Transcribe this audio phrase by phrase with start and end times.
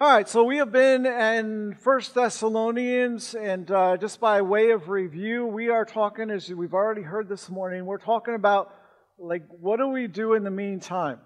[0.00, 4.88] All right, so we have been in First Thessalonians, and uh, just by way of
[4.88, 8.72] review, we are talking, as we've already heard this morning, we're talking about
[9.18, 11.18] like what do we do in the meantime?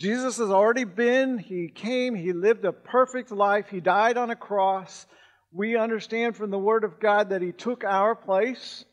[0.00, 4.36] Jesus has already been, he came, he lived a perfect life, he died on a
[4.36, 5.06] cross.
[5.52, 8.84] We understand from the Word of God that he took our place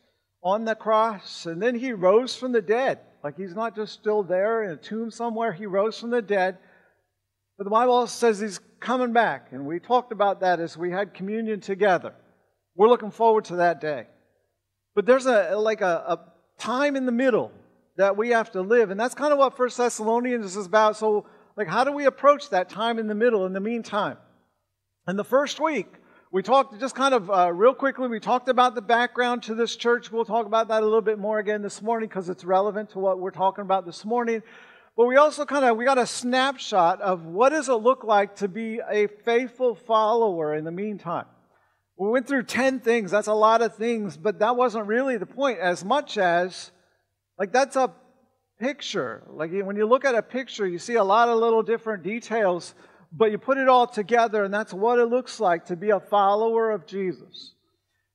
[0.44, 3.00] on the cross, and then he rose from the dead.
[3.24, 6.58] Like he's not just still there in a tomb somewhere, he rose from the dead.
[7.56, 10.90] But the Bible also says he's coming back, and we talked about that as we
[10.90, 12.14] had communion together.
[12.74, 14.06] We're looking forward to that day.
[14.94, 16.18] But there's a like a, a
[16.58, 17.52] time in the middle
[17.96, 20.96] that we have to live, and that's kind of what First Thessalonians is about.
[20.96, 24.16] So, like, how do we approach that time in the middle in the meantime?
[25.08, 25.86] In the first week,
[26.30, 29.74] we talked just kind of uh, real quickly, we talked about the background to this
[29.74, 30.12] church.
[30.12, 32.98] We'll talk about that a little bit more again this morning because it's relevant to
[32.98, 34.42] what we're talking about this morning.
[34.98, 38.34] But we also kind of we got a snapshot of what does it look like
[38.36, 41.26] to be a faithful follower in the meantime.
[41.96, 43.12] We went through 10 things.
[43.12, 46.72] That's a lot of things, but that wasn't really the point as much as
[47.38, 47.92] like that's a
[48.58, 49.22] picture.
[49.30, 52.74] Like when you look at a picture, you see a lot of little different details,
[53.12, 56.00] but you put it all together and that's what it looks like to be a
[56.00, 57.54] follower of Jesus.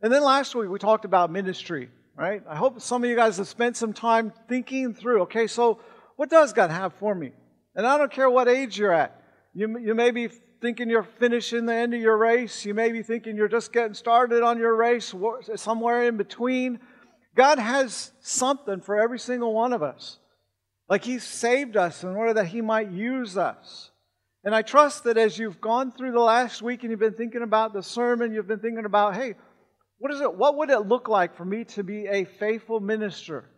[0.01, 2.43] And then last week we talked about ministry, right?
[2.45, 5.79] I hope some of you guys have spent some time thinking through, okay, so
[6.15, 7.31] what does God have for me?
[7.75, 9.19] And I don't care what age you're at.
[9.53, 10.29] You, you may be
[10.61, 12.65] thinking you're finishing the end of your race.
[12.65, 15.13] You may be thinking you're just getting started on your race,
[15.55, 16.79] somewhere in between.
[17.35, 20.19] God has something for every single one of us.
[20.89, 23.91] Like He saved us in order that He might use us.
[24.43, 27.43] And I trust that as you've gone through the last week and you've been thinking
[27.43, 29.35] about the sermon, you've been thinking about, hey,
[29.99, 30.35] what is it?
[30.35, 33.49] What would it look like for me to be a faithful minister?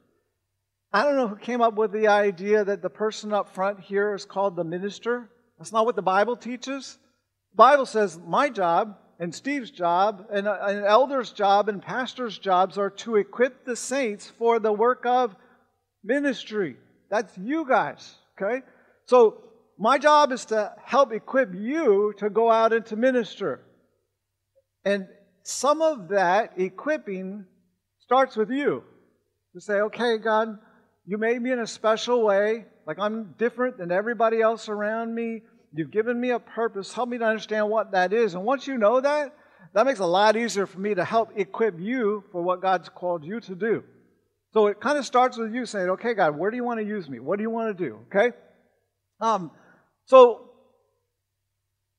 [0.95, 4.15] I don't know who came up with the idea that the person up front here
[4.15, 5.29] is called the minister.
[5.57, 6.97] That's not what the Bible teaches.
[7.51, 12.38] The Bible says my job and Steve's job and uh, an elder's job and pastor's
[12.38, 15.35] jobs are to equip the saints for the work of
[16.01, 16.78] ministry.
[17.09, 18.61] That's you guys, okay?
[19.03, 19.44] So
[19.78, 23.59] my job is to help equip you to go out and to minister.
[24.85, 25.09] And
[25.44, 27.47] some of that equipping
[28.00, 28.81] starts with you.
[29.55, 30.57] To say, okay, God,
[31.05, 35.41] you made me in a special way, like I'm different than everybody else around me.
[35.73, 36.93] You've given me a purpose.
[36.93, 38.33] Help me to understand what that is.
[38.33, 39.35] And once you know that,
[39.73, 43.23] that makes a lot easier for me to help equip you for what God's called
[43.23, 43.83] you to do.
[44.53, 46.85] So it kind of starts with you saying, okay, God, where do you want to
[46.85, 47.19] use me?
[47.19, 47.99] What do you want to do?
[48.07, 48.35] Okay?
[49.19, 49.51] Um,
[50.05, 50.49] so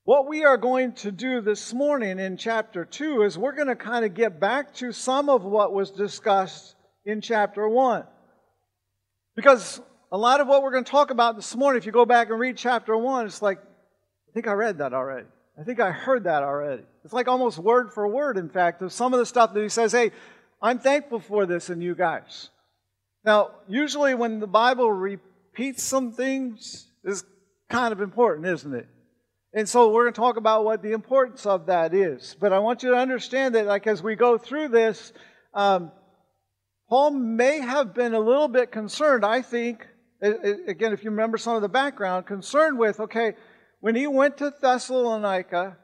[0.05, 3.75] what we are going to do this morning in chapter 2 is we're going to
[3.75, 6.75] kind of get back to some of what was discussed
[7.05, 8.05] in chapter 1.
[9.37, 9.79] Because
[10.11, 12.31] a lot of what we're going to talk about this morning, if you go back
[12.31, 15.27] and read chapter 1, it's like, I think I read that already.
[15.59, 16.81] I think I heard that already.
[17.05, 19.69] It's like almost word for word, in fact, of some of the stuff that he
[19.69, 20.11] says, hey,
[20.59, 22.49] I'm thankful for this in you guys.
[23.23, 27.23] Now, usually when the Bible repeats some things, is
[27.69, 28.87] kind of important, isn't it?
[29.53, 32.35] And so we're going to talk about what the importance of that is.
[32.39, 35.13] But I want you to understand that, like, as we go through this,
[35.53, 35.91] um,
[36.89, 39.85] Paul may have been a little bit concerned, I think,
[40.21, 43.33] again, if you remember some of the background, concerned with, okay,
[43.81, 45.77] when he went to Thessalonica,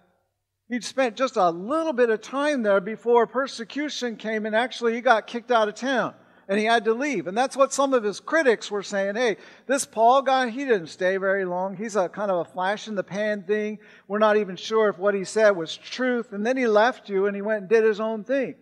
[0.70, 5.02] he'd spent just a little bit of time there before persecution came, and actually he
[5.02, 6.14] got kicked out of town
[6.48, 7.28] and he had to leave.
[7.28, 9.16] And that's what some of his critics were saying.
[9.16, 9.38] Hey,
[9.68, 11.76] this Paul guy, he didn't stay very long.
[11.78, 13.80] He's a kind of a flash in the pan thing.
[14.08, 16.34] We're not even sure if what he said was truth.
[16.34, 18.56] And then he left you and he went and did his own thing.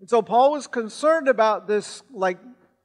[0.00, 2.38] And so Paul was concerned about this like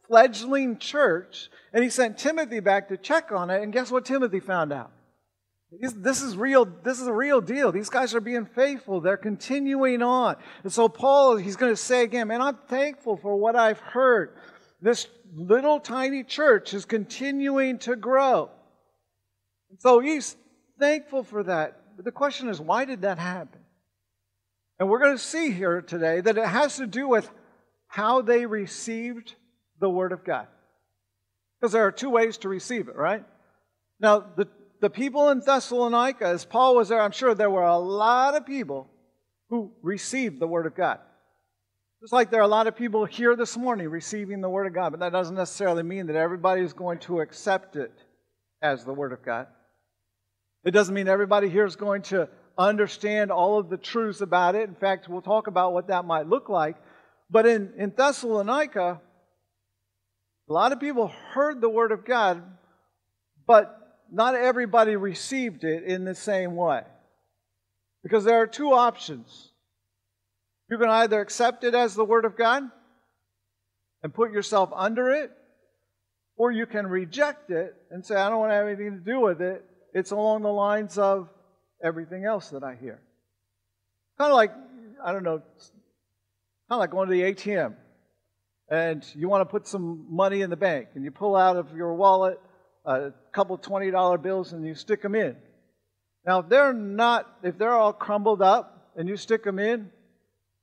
[0.07, 3.61] fledgling church, and he sent Timothy back to check on it.
[3.61, 4.91] And guess what Timothy found out?
[5.79, 6.65] This is real.
[6.65, 7.71] This is a real deal.
[7.71, 8.99] These guys are being faithful.
[8.99, 10.35] They're continuing on.
[10.63, 14.35] And so Paul, he's going to say again, man, I'm thankful for what I've heard.
[14.81, 18.49] This little tiny church is continuing to grow.
[19.69, 20.35] And so he's
[20.77, 21.79] thankful for that.
[21.95, 23.61] But the question is, why did that happen?
[24.81, 27.29] And we're going to see here today that it has to do with
[27.85, 29.35] how they received
[29.79, 30.47] the Word of God.
[31.59, 33.23] Because there are two ways to receive it, right?
[33.99, 34.47] Now, the,
[34.79, 38.47] the people in Thessalonica, as Paul was there, I'm sure there were a lot of
[38.47, 38.89] people
[39.51, 40.97] who received the Word of God.
[42.01, 44.73] Just like there are a lot of people here this morning receiving the Word of
[44.73, 47.93] God, but that doesn't necessarily mean that everybody is going to accept it
[48.63, 49.45] as the Word of God.
[50.63, 52.29] It doesn't mean everybody here is going to
[52.67, 54.67] understand all of the truths about it.
[54.67, 56.75] In fact, we'll talk about what that might look like.
[57.29, 59.01] But in, in Thessalonica,
[60.49, 62.43] a lot of people heard the Word of God,
[63.47, 63.77] but
[64.11, 66.81] not everybody received it in the same way.
[68.03, 69.51] Because there are two options.
[70.69, 72.63] You can either accept it as the Word of God
[74.03, 75.31] and put yourself under it,
[76.35, 79.19] or you can reject it and say, I don't want to have anything to do
[79.19, 79.63] with it.
[79.93, 81.29] It's along the lines of
[81.83, 82.99] everything else that I hear.
[84.17, 84.51] Kind of like,
[85.03, 85.43] I don't know, kind
[86.69, 87.75] of like going to the ATM
[88.69, 91.75] and you want to put some money in the bank and you pull out of
[91.75, 92.39] your wallet
[92.85, 95.35] a couple $20 bills and you stick them in.
[96.25, 99.89] Now, if they're not, if they're all crumbled up and you stick them in,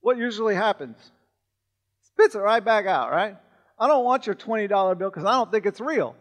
[0.01, 0.97] what usually happens?
[2.03, 3.37] Spits it right back out, right?
[3.79, 6.17] I don't want your $20 bill because I don't think it's real.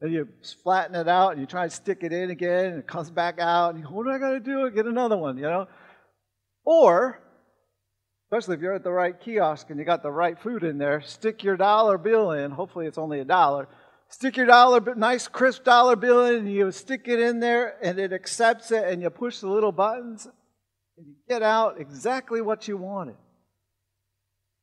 [0.00, 0.28] And you
[0.62, 3.38] flatten it out and you try to stick it in again and it comes back
[3.38, 4.70] out and you go, what do I got to do?
[4.70, 5.68] Get another one, you know?
[6.64, 7.22] Or,
[8.26, 11.00] especially if you're at the right kiosk and you got the right food in there,
[11.00, 12.50] stick your dollar bill in.
[12.50, 13.68] Hopefully it's only a dollar.
[14.08, 17.98] Stick your dollar, nice crisp dollar bill in and you stick it in there and
[17.98, 20.26] it accepts it and you push the little buttons
[20.96, 23.16] and you get out exactly what you wanted.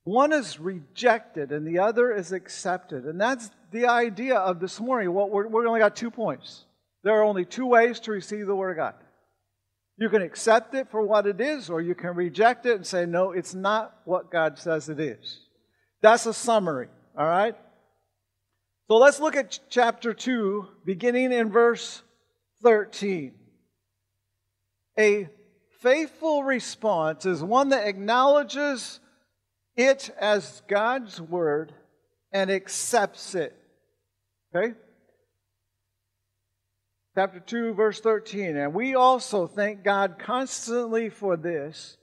[0.03, 3.05] One is rejected and the other is accepted.
[3.05, 5.11] And that's the idea of this morning.
[5.11, 6.63] What we're, we only got two points.
[7.03, 8.95] There are only two ways to receive the Word of God.
[9.97, 13.05] You can accept it for what it is, or you can reject it and say,
[13.05, 15.39] no, it's not what God says it is.
[16.01, 16.87] That's a summary,
[17.17, 17.55] all right?
[18.87, 22.01] So let's look at chapter 2, beginning in verse
[22.63, 23.33] 13.
[24.99, 25.29] A
[25.81, 28.99] faithful response is one that acknowledges
[29.75, 31.73] it as God's word
[32.31, 33.55] and accepts it.
[34.55, 34.73] Okay?
[37.15, 38.57] Chapter 2, verse 13.
[38.57, 41.97] And we also thank God constantly for this,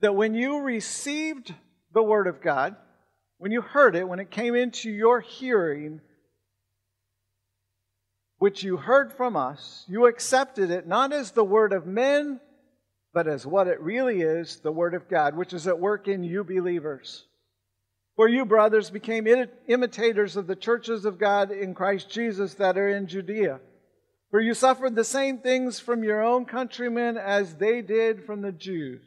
[0.00, 1.54] that when you received
[1.92, 2.76] the word of God,
[3.38, 6.00] when you heard it, when it came into your hearing,
[8.38, 12.40] which you heard from us, you accepted it not as the word of men,
[13.12, 16.24] but as what it really is the Word of God, which is at work in
[16.24, 17.26] you believers.
[18.16, 19.26] For you, brothers, became
[19.66, 23.60] imitators of the churches of God in Christ Jesus that are in Judea.
[24.30, 28.52] For you suffered the same things from your own countrymen as they did from the
[28.52, 29.02] Jews.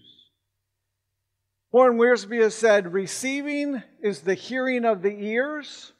[1.71, 5.91] Warren Wiersbe has said, Receiving is the hearing of the ears,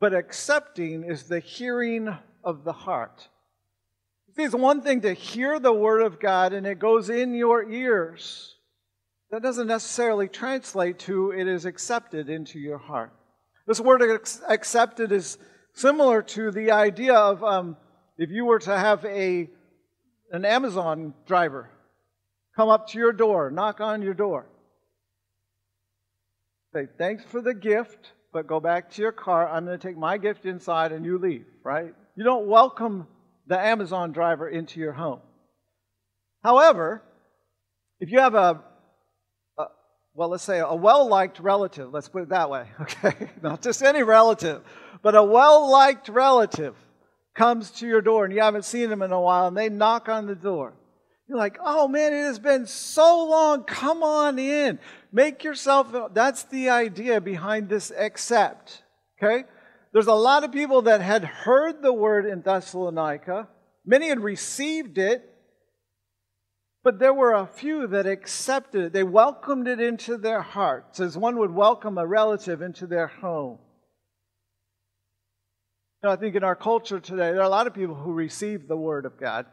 [0.00, 3.28] but accepting is the hearing of the heart.
[4.36, 7.68] See, it's one thing to hear the Word of God and it goes in your
[7.70, 8.53] ears.
[9.34, 13.12] That doesn't necessarily translate to it is accepted into your heart.
[13.66, 14.00] This word
[14.48, 15.38] accepted is
[15.72, 17.76] similar to the idea of um,
[18.16, 19.50] if you were to have a,
[20.30, 21.68] an Amazon driver
[22.54, 24.46] come up to your door, knock on your door.
[26.72, 29.48] Say, thanks for the gift, but go back to your car.
[29.48, 31.92] I'm going to take my gift inside and you leave, right?
[32.14, 33.08] You don't welcome
[33.48, 35.22] the Amazon driver into your home.
[36.44, 37.02] However,
[37.98, 38.73] if you have a, a
[40.14, 43.30] well, let's say a well liked relative, let's put it that way, okay?
[43.42, 44.62] Not just any relative,
[45.02, 46.74] but a well liked relative
[47.34, 50.08] comes to your door and you haven't seen them in a while and they knock
[50.08, 50.72] on the door.
[51.28, 53.64] You're like, oh man, it has been so long.
[53.64, 54.78] Come on in.
[55.12, 58.82] Make yourself, that's the idea behind this accept.
[59.18, 59.44] Okay?
[59.92, 63.48] There's a lot of people that had heard the word in Thessalonica,
[63.86, 65.33] many had received it,
[66.84, 68.92] but there were a few that accepted it.
[68.92, 73.58] They welcomed it into their hearts, as one would welcome a relative into their home.
[76.02, 78.12] You know, I think in our culture today, there are a lot of people who
[78.12, 79.46] receive the Word of God.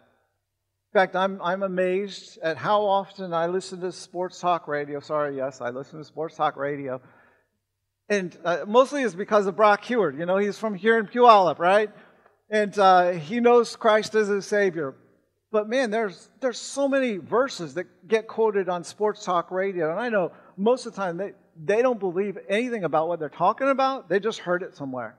[0.93, 4.99] In fact, I'm, I'm amazed at how often I listen to sports talk radio.
[4.99, 7.01] Sorry, yes, I listen to sports talk radio
[8.11, 10.19] and uh, mostly it's because of Brock Huard.
[10.19, 11.89] You know, he's from here in Puyallup, right?
[12.49, 14.95] And uh, he knows Christ as his Savior.
[15.51, 19.99] But man, there's there's so many verses that get quoted on sports talk radio, and
[19.99, 23.69] I know most of the time they they don't believe anything about what they're talking
[23.69, 24.07] about.
[24.07, 25.17] They just heard it somewhere.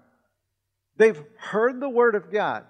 [0.97, 2.65] They've heard the word of God,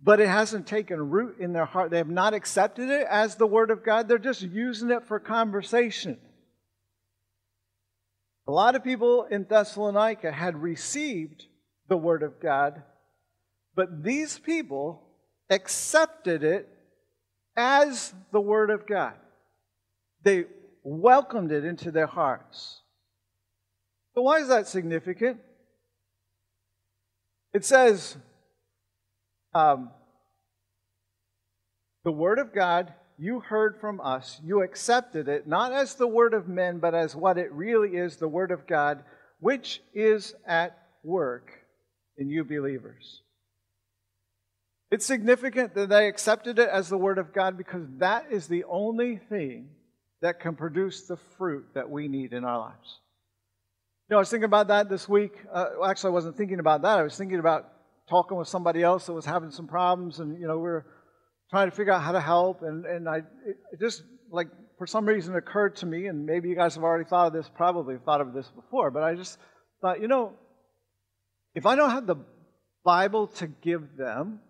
[0.00, 1.90] but it hasn't taken root in their heart.
[1.90, 4.06] They have not accepted it as the word of God.
[4.06, 6.18] They're just using it for conversation.
[8.46, 11.46] A lot of people in Thessalonica had received
[11.88, 12.82] the Word of God,
[13.74, 15.02] but these people
[15.48, 16.68] accepted it
[17.56, 19.14] as the Word of God.
[20.22, 20.46] They
[20.82, 22.80] welcomed it into their hearts.
[24.14, 25.38] So, why is that significant?
[27.54, 28.16] It says,
[29.54, 29.90] um,
[32.04, 32.92] the Word of God
[33.22, 37.14] you heard from us, you accepted it, not as the word of men, but as
[37.14, 39.04] what it really is the word of God,
[39.38, 41.52] which is at work
[42.16, 43.22] in you believers.
[44.92, 48.64] It's significant that they accepted it as the Word of God because that is the
[48.64, 49.70] only thing
[50.20, 52.98] that can produce the fruit that we need in our lives.
[54.10, 55.32] You know, I was thinking about that this week.
[55.50, 56.98] Uh, actually, I wasn't thinking about that.
[56.98, 57.72] I was thinking about
[58.10, 60.84] talking with somebody else that was having some problems, and you know, we are
[61.48, 62.60] trying to figure out how to help.
[62.60, 63.22] And and I
[63.72, 66.84] it just like for some reason it occurred to me, and maybe you guys have
[66.84, 69.38] already thought of this, probably thought of this before, but I just
[69.80, 70.34] thought, you know,
[71.54, 72.16] if I don't have the
[72.84, 74.40] Bible to give them,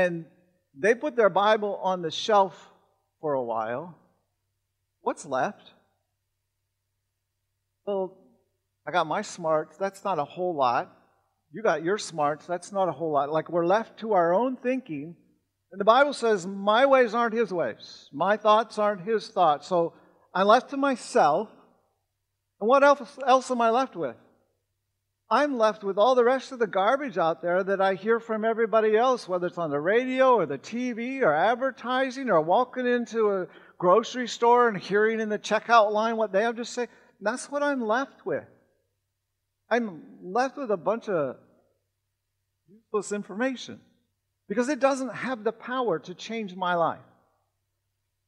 [0.00, 0.24] and
[0.78, 2.54] they put their Bible on the shelf
[3.20, 3.98] for a while,
[5.02, 5.72] what's left?
[7.86, 8.16] Well,
[8.86, 9.76] I got my smarts.
[9.76, 10.96] That's not a whole lot.
[11.52, 12.46] You got your smarts.
[12.46, 13.30] That's not a whole lot.
[13.30, 15.16] Like we're left to our own thinking.
[15.72, 18.08] And the Bible says, My ways aren't his ways.
[18.12, 19.66] My thoughts aren't his thoughts.
[19.66, 19.94] So
[20.34, 21.48] I'm left to myself.
[22.60, 24.16] And what else, else am I left with?
[25.32, 28.44] I'm left with all the rest of the garbage out there that I hear from
[28.44, 33.30] everybody else, whether it's on the radio or the TV or advertising or walking into
[33.30, 33.46] a
[33.78, 36.88] grocery store and hearing in the checkout line what they have to say.
[37.20, 38.44] That's what I'm left with.
[39.70, 41.36] I'm left with a bunch of
[42.68, 43.78] useless information
[44.48, 46.98] because it doesn't have the power to change my life.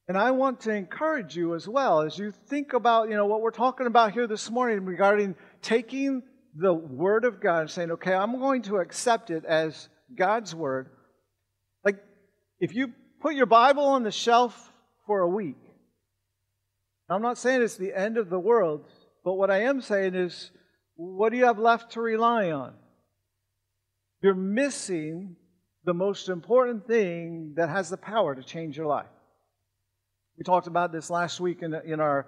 [0.06, 3.40] And I want to encourage you as well as you think about, you know, what
[3.40, 6.22] we're talking about here this morning regarding taking
[6.54, 10.90] the Word of God and saying, okay, I'm going to accept it as God's Word.
[11.84, 11.96] Like,
[12.60, 14.72] if you put your Bible on the shelf
[15.06, 15.56] for a week,
[17.08, 18.84] I'm not saying it's the end of the world,
[19.24, 20.50] but what I am saying is,
[20.94, 22.74] what do you have left to rely on?
[24.22, 25.36] You're missing
[25.84, 29.06] the most important thing that has the power to change your life.
[30.38, 32.26] We talked about this last week in, in, our,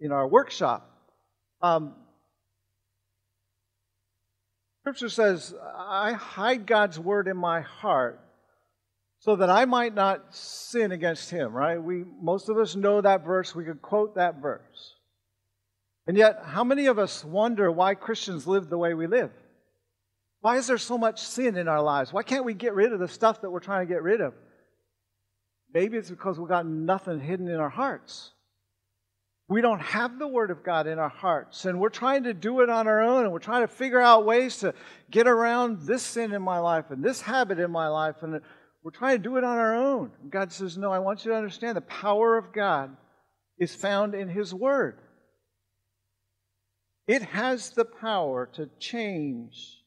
[0.00, 0.90] in our workshop.
[1.60, 1.94] Um,
[4.86, 8.20] Scripture says, I hide God's word in my heart
[9.18, 11.82] so that I might not sin against him, right?
[11.82, 14.94] We most of us know that verse, we could quote that verse.
[16.06, 19.32] And yet, how many of us wonder why Christians live the way we live?
[20.40, 22.12] Why is there so much sin in our lives?
[22.12, 24.34] Why can't we get rid of the stuff that we're trying to get rid of?
[25.74, 28.30] Maybe it's because we've got nothing hidden in our hearts.
[29.48, 32.62] We don't have the Word of God in our hearts, and we're trying to do
[32.62, 34.74] it on our own, and we're trying to figure out ways to
[35.10, 38.40] get around this sin in my life and this habit in my life, and
[38.82, 40.10] we're trying to do it on our own.
[40.20, 42.96] And God says, No, I want you to understand the power of God
[43.58, 44.98] is found in His Word.
[47.06, 49.80] It has the power to change.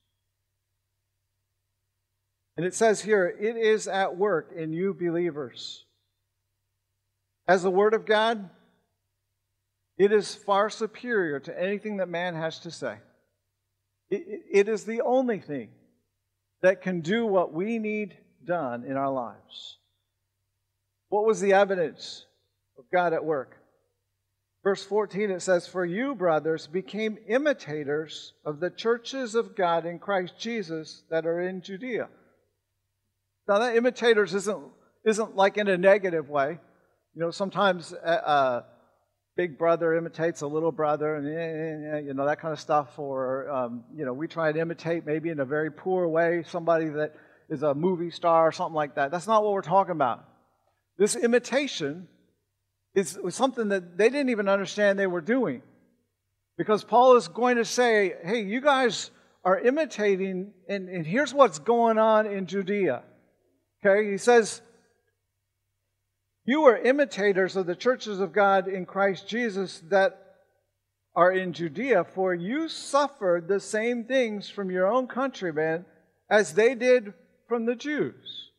[2.56, 5.86] And it says here, it is at work in you believers.
[7.48, 8.50] As the Word of God,
[10.00, 12.96] it is far superior to anything that man has to say.
[14.10, 15.70] It, it is the only thing
[16.62, 19.78] that can do what we need done in our lives.
[21.10, 22.26] What was the evidence
[22.78, 23.58] of God at work?
[24.64, 30.00] Verse 14 it says, For you, brothers, became imitators of the churches of God in
[30.00, 32.08] Christ Jesus that are in Judea.
[33.50, 34.64] Now, that imitators isn't,
[35.06, 36.60] isn't like in a negative way.
[37.16, 38.62] You know, sometimes uh, uh
[39.40, 42.60] big brother imitates a little brother, and eh, eh, eh, you know that kind of
[42.60, 43.00] stuff.
[43.00, 46.90] Or um, you know, we try to imitate maybe in a very poor way somebody
[46.90, 47.16] that
[47.48, 49.12] is a movie star or something like that.
[49.12, 50.26] That's not what we're talking about.
[50.98, 52.10] This imitation
[52.94, 55.62] is something that they didn't even understand they were doing,
[56.58, 59.10] because Paul is going to say, "Hey, you guys
[59.46, 63.04] are imitating, and, and here's what's going on in Judea."
[63.80, 64.62] Okay, he says
[66.50, 70.20] you are imitators of the churches of God in Christ Jesus that
[71.16, 75.86] are in Judea, for you suffered the same things from your own countrymen
[76.28, 77.14] as they did
[77.48, 78.50] from the Jews.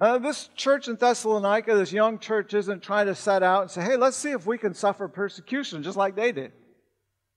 [0.00, 3.82] Uh, this church in Thessalonica, this young church, isn't trying to set out and say,
[3.82, 6.50] hey, let's see if we can suffer persecution just like they did.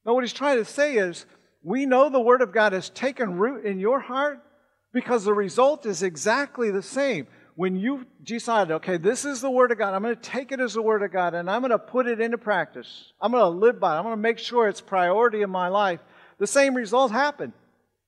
[0.03, 1.27] No, what he's trying to say is,
[1.61, 4.39] we know the Word of God has taken root in your heart
[4.93, 9.71] because the result is exactly the same when you decided, okay, this is the Word
[9.71, 11.71] of God, I'm going to take it as the Word of God and I'm going
[11.71, 13.13] to put it into practice.
[13.21, 13.97] I'm going to live by it.
[13.97, 15.99] I'm going to make sure it's priority in my life.
[16.39, 17.53] The same result happened.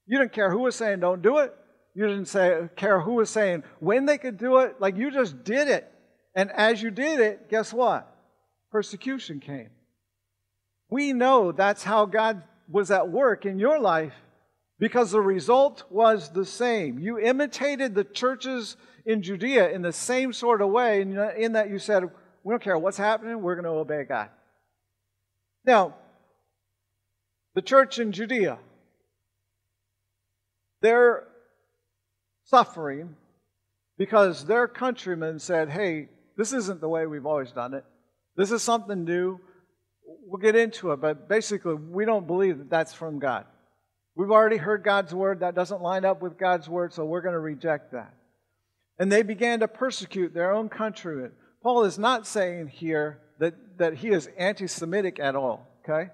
[0.07, 1.53] You didn't care who was saying don't do it.
[1.93, 4.75] You didn't say, care who was saying when they could do it.
[4.79, 5.91] Like you just did it.
[6.35, 8.13] And as you did it, guess what?
[8.71, 9.69] Persecution came.
[10.89, 14.13] We know that's how God was at work in your life
[14.79, 16.99] because the result was the same.
[16.99, 18.75] You imitated the churches
[19.05, 22.03] in Judea in the same sort of way, in that you said,
[22.43, 24.29] We don't care what's happening, we're going to obey God.
[25.65, 25.95] Now,
[27.55, 28.59] the church in Judea,
[30.81, 31.23] they're
[32.43, 33.15] suffering
[33.97, 37.85] because their countrymen said, hey, this isn't the way we've always done it.
[38.35, 39.39] This is something new.
[40.27, 43.45] We'll get into it, but basically, we don't believe that that's from God.
[44.15, 45.39] We've already heard God's word.
[45.39, 48.13] That doesn't line up with God's word, so we're going to reject that.
[48.97, 51.31] And they began to persecute their own countrymen.
[51.61, 56.11] Paul is not saying here that, that he is anti Semitic at all, okay?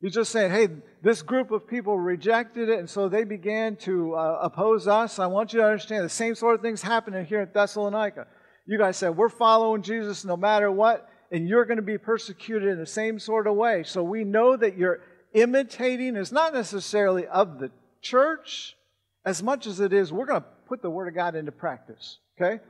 [0.00, 0.68] He's just saying, hey,
[1.02, 5.18] this group of people rejected it, and so they began to uh, oppose us.
[5.18, 8.26] I want you to understand the same sort of things happening here at Thessalonica.
[8.66, 12.68] You guys said, we're following Jesus no matter what, and you're going to be persecuted
[12.68, 13.82] in the same sort of way.
[13.84, 15.00] So we know that you're
[15.34, 17.70] imitating is not necessarily of the
[18.00, 18.76] church
[19.24, 22.18] as much as it is we're going to put the Word of God into practice.
[22.40, 22.62] Okay?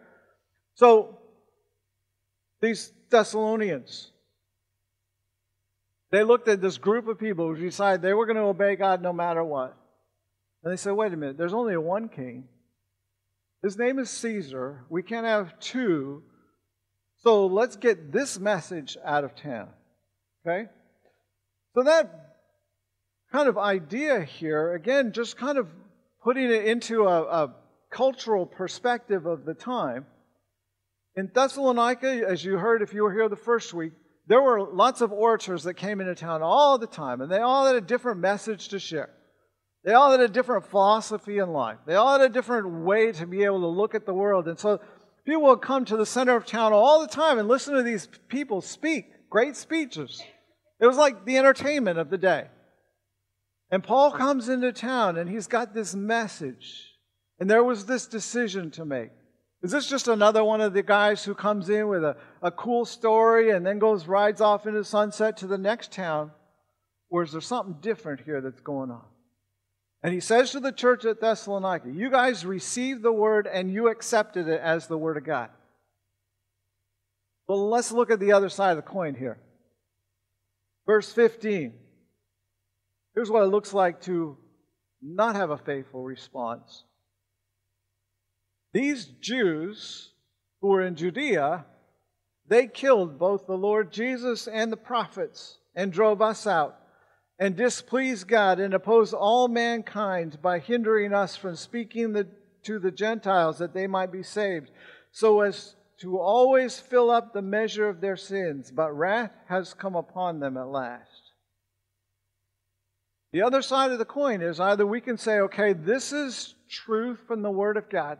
[0.74, 1.18] So,
[2.62, 4.10] these Thessalonians,
[6.10, 9.02] they looked at this group of people who decided they were going to obey God
[9.02, 9.76] no matter what.
[10.64, 12.44] And they said, wait a minute, there's only one king.
[13.62, 14.84] His name is Caesar.
[14.88, 16.22] We can't have two.
[17.18, 19.68] So let's get this message out of town.
[20.46, 20.70] Okay?
[21.74, 22.36] So that
[23.30, 25.68] kind of idea here, again, just kind of
[26.24, 27.54] putting it into a, a
[27.90, 30.06] cultural perspective of the time.
[31.16, 33.92] In Thessalonica, as you heard if you were here the first week,
[34.26, 37.66] there were lots of orators that came into town all the time, and they all
[37.66, 39.10] had a different message to share.
[39.84, 41.78] They all had a different philosophy in life.
[41.86, 44.46] They all had a different way to be able to look at the world.
[44.46, 44.80] And so
[45.24, 48.08] people would come to the center of town all the time and listen to these
[48.28, 50.22] people speak great speeches.
[50.80, 52.48] It was like the entertainment of the day.
[53.70, 56.89] And Paul comes into town and he's got this message.
[57.40, 59.10] And there was this decision to make.
[59.62, 62.84] Is this just another one of the guys who comes in with a, a cool
[62.84, 66.30] story and then goes, rides off into sunset to the next town?
[67.10, 69.04] Or is there something different here that's going on?
[70.02, 73.88] And he says to the church at Thessalonica, You guys received the word and you
[73.88, 75.50] accepted it as the word of God.
[77.46, 79.38] Well, let's look at the other side of the coin here.
[80.86, 81.74] Verse 15.
[83.14, 84.38] Here's what it looks like to
[85.02, 86.84] not have a faithful response.
[88.72, 90.12] These Jews
[90.60, 91.64] who were in Judea,
[92.46, 96.76] they killed both the Lord Jesus and the prophets and drove us out
[97.38, 102.28] and displeased God and opposed all mankind by hindering us from speaking the,
[102.64, 104.70] to the Gentiles that they might be saved,
[105.10, 108.70] so as to always fill up the measure of their sins.
[108.70, 111.32] But wrath has come upon them at last.
[113.32, 117.20] The other side of the coin is either we can say, okay, this is truth
[117.26, 118.18] from the Word of God,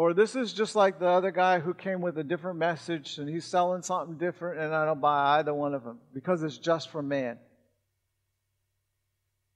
[0.00, 3.28] or this is just like the other guy who came with a different message and
[3.28, 6.88] he's selling something different, and I don't buy either one of them because it's just
[6.88, 7.36] for man.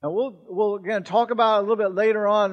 [0.02, 2.52] And we'll, we'll again talk about a little bit later on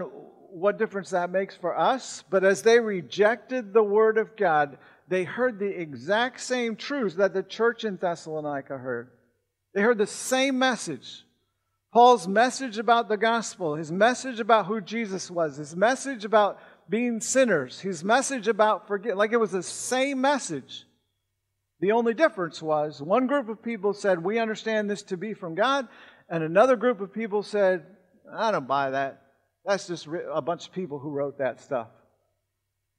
[0.53, 2.23] what difference that makes for us.
[2.29, 4.77] But as they rejected the Word of God,
[5.09, 9.09] they heard the exact same truths that the church in Thessalonica heard.
[9.73, 11.25] They heard the same message.
[11.91, 16.57] Paul's message about the gospel, his message about who Jesus was, his message about
[16.89, 20.85] being sinners, his message about forget, like it was the same message.
[21.79, 25.55] The only difference was one group of people said, We understand this to be from
[25.55, 25.87] God,
[26.29, 27.85] and another group of people said,
[28.33, 29.21] I don't buy that.
[29.65, 31.87] That's just a bunch of people who wrote that stuff.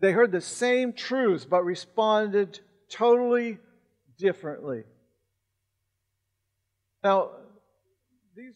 [0.00, 3.58] They heard the same truths, but responded totally
[4.18, 4.84] differently.
[7.02, 7.30] Now,
[8.36, 8.54] these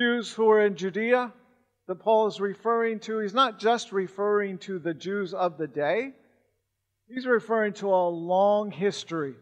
[0.00, 1.32] Jews who were in Judea
[1.88, 6.12] that Paul is referring to, he's not just referring to the Jews of the day,
[7.08, 9.34] he's referring to a long history.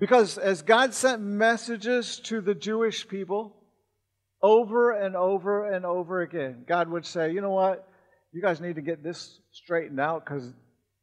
[0.00, 3.54] Because as God sent messages to the Jewish people
[4.42, 7.88] over and over and over again, God would say, you know what?
[8.32, 10.52] You guys need to get this straightened out because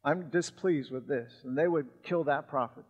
[0.04, 1.32] I'm displeased with this.
[1.44, 2.84] And they would kill that prophet.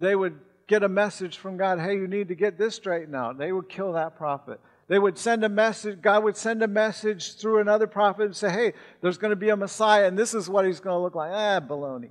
[0.00, 3.38] They would get a message from God, hey, you need to get this straightened out.
[3.38, 4.60] They would kill that prophet.
[4.88, 8.50] They would send a message, God would send a message through another prophet and say,
[8.50, 8.72] hey,
[9.02, 11.30] there's going to be a Messiah and this is what he's going to look like.
[11.32, 12.10] Ah, baloney.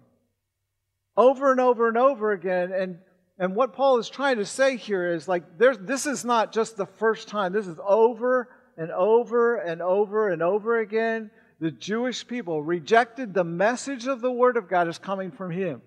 [1.15, 2.71] Over and over and over again.
[2.71, 2.99] And,
[3.39, 6.77] and what Paul is trying to say here is like, there's, this is not just
[6.77, 7.51] the first time.
[7.51, 11.31] This is over and over and over and over again.
[11.59, 15.81] The Jewish people rejected the message of the Word of God as coming from Him.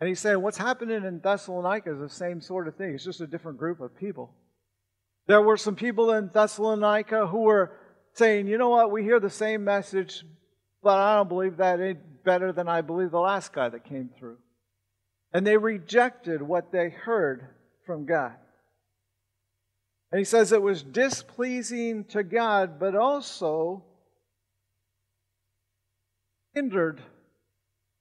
[0.00, 2.94] And he's saying what's happening in Thessalonica is the same sort of thing.
[2.94, 4.34] It's just a different group of people.
[5.26, 7.72] There were some people in Thessalonica who were
[8.14, 10.24] saying, you know what, we hear the same message,
[10.82, 14.10] but I don't believe that any better than I believe the last guy that came
[14.18, 14.38] through.
[15.32, 17.48] And they rejected what they heard
[17.86, 18.34] from God.
[20.10, 23.84] And he says it was displeasing to God, but also
[26.54, 27.00] hindered,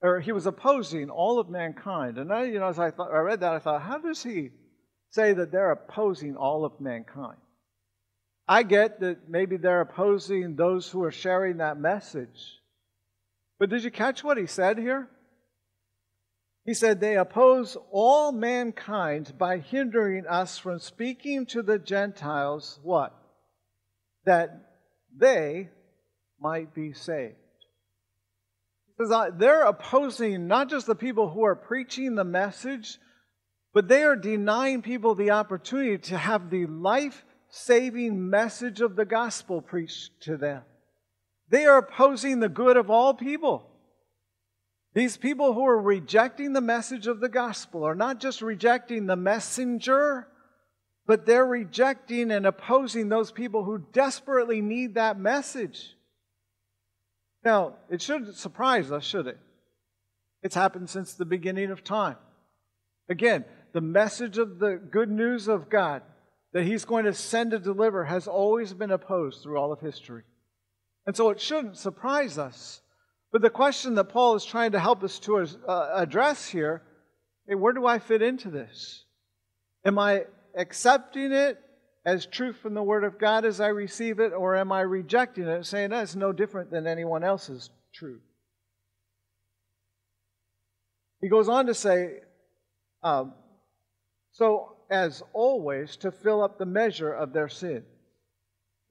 [0.02, 2.18] or he was opposing all of mankind.
[2.18, 4.50] And I, you know, as I, thought, I read that, I thought, how does he
[5.12, 7.38] say that they're opposing all of mankind?
[8.48, 12.60] I get that maybe they're opposing those who are sharing that message.
[13.60, 15.08] But did you catch what he said here?
[16.66, 23.16] He said, They oppose all mankind by hindering us from speaking to the Gentiles what?
[24.26, 24.72] That
[25.16, 25.70] they
[26.40, 27.36] might be saved.
[28.98, 33.00] He says, They're opposing not just the people who are preaching the message,
[33.74, 39.06] but they are denying people the opportunity to have the life saving message of the
[39.06, 40.64] gospel preached to them.
[41.50, 43.68] They are opposing the good of all people.
[44.94, 49.16] These people who are rejecting the message of the gospel are not just rejecting the
[49.16, 50.28] messenger,
[51.06, 55.96] but they're rejecting and opposing those people who desperately need that message.
[57.44, 59.40] Now, it shouldn't surprise us, should it?
[60.44, 62.18] It's happened since the beginning of time.
[63.10, 66.02] Again, the message of the good news of God
[66.54, 70.24] that He's going to send to deliver has always been opposed through all of history.
[71.06, 72.82] And so it shouldn't surprise us.
[73.32, 76.84] But the question that Paul is trying to help us to uh, address here
[77.48, 79.06] hey, where do I fit into this?
[79.84, 81.58] Am I accepting it
[82.06, 85.48] as truth from the Word of God as I receive it, or am I rejecting
[85.48, 88.22] it, saying that's no different than anyone else's truth?
[91.22, 92.20] He goes on to say,
[93.04, 93.34] um,
[94.32, 97.84] so as always, to fill up the measure of their sin.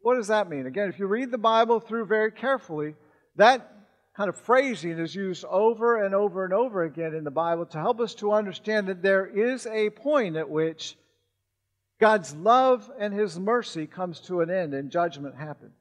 [0.00, 0.66] What does that mean?
[0.66, 2.94] Again, if you read the Bible through very carefully,
[3.36, 3.70] that
[4.16, 7.78] kind of phrasing is used over and over and over again in the Bible to
[7.78, 10.96] help us to understand that there is a point at which
[12.00, 15.76] God's love and His mercy comes to an end and judgment happens.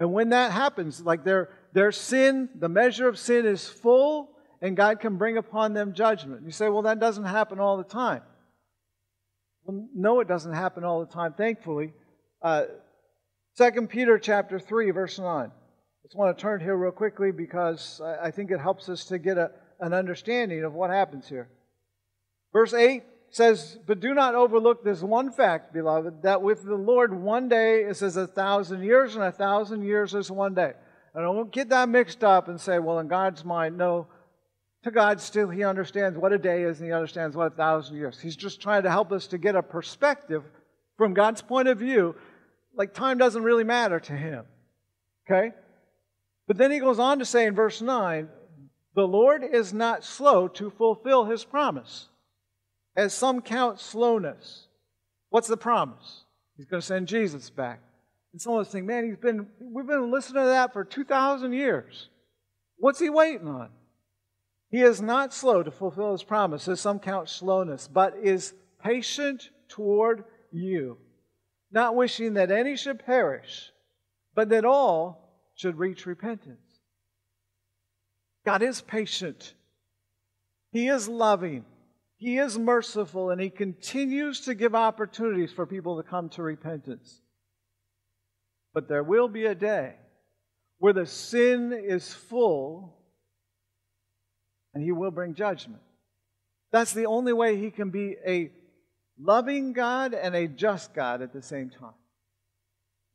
[0.00, 4.76] And when that happens, like their, their sin, the measure of sin is full, and
[4.76, 6.42] God can bring upon them judgment.
[6.44, 8.22] You say, well, that doesn't happen all the time.
[9.64, 11.94] Well, no, it doesn't happen all the time, thankfully.
[12.42, 12.64] Uh,
[13.56, 15.26] 2 Peter chapter 3, verse 9.
[15.28, 15.50] I
[16.02, 19.38] just want to turn here real quickly because I think it helps us to get
[19.38, 19.50] a,
[19.80, 21.48] an understanding of what happens here.
[22.52, 27.14] Verse 8 says, But do not overlook this one fact, beloved, that with the Lord
[27.14, 30.72] one day is as a thousand years, and a thousand years is one day.
[31.14, 34.08] And I won't get that mixed up and say, well, in God's mind, no.
[34.84, 37.96] To God, still, He understands what a day is, and He understands what a thousand
[37.96, 38.20] years.
[38.20, 40.44] He's just trying to help us to get a perspective
[40.96, 42.14] from God's point of view
[42.76, 44.44] like time doesn't really matter to him.
[45.26, 45.52] Okay?
[46.46, 48.28] But then he goes on to say in verse 9,
[48.94, 52.08] the Lord is not slow to fulfill his promise,
[52.96, 54.68] as some count slowness.
[55.30, 56.24] What's the promise?
[56.56, 57.80] He's going to send Jesus back.
[58.32, 61.52] And some of us think, man, he's been, we've been listening to that for 2,000
[61.52, 62.08] years.
[62.76, 63.70] What's he waiting on?
[64.74, 70.24] He is not slow to fulfill his promises, some count slowness, but is patient toward
[70.50, 70.98] you,
[71.70, 73.70] not wishing that any should perish,
[74.34, 76.58] but that all should reach repentance.
[78.44, 79.54] God is patient.
[80.72, 81.64] He is loving.
[82.16, 87.20] He is merciful, and He continues to give opportunities for people to come to repentance.
[88.72, 89.94] But there will be a day
[90.78, 93.03] where the sin is full
[94.74, 95.82] and He will bring judgment.
[96.72, 98.50] That's the only way He can be a
[99.18, 101.94] loving God and a just God at the same time.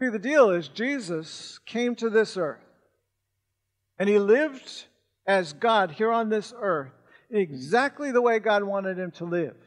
[0.02, 2.64] See, the deal is Jesus came to this earth
[3.98, 4.86] and he lived
[5.28, 6.94] as God here on this earth
[7.30, 9.58] exactly the way God wanted him to live.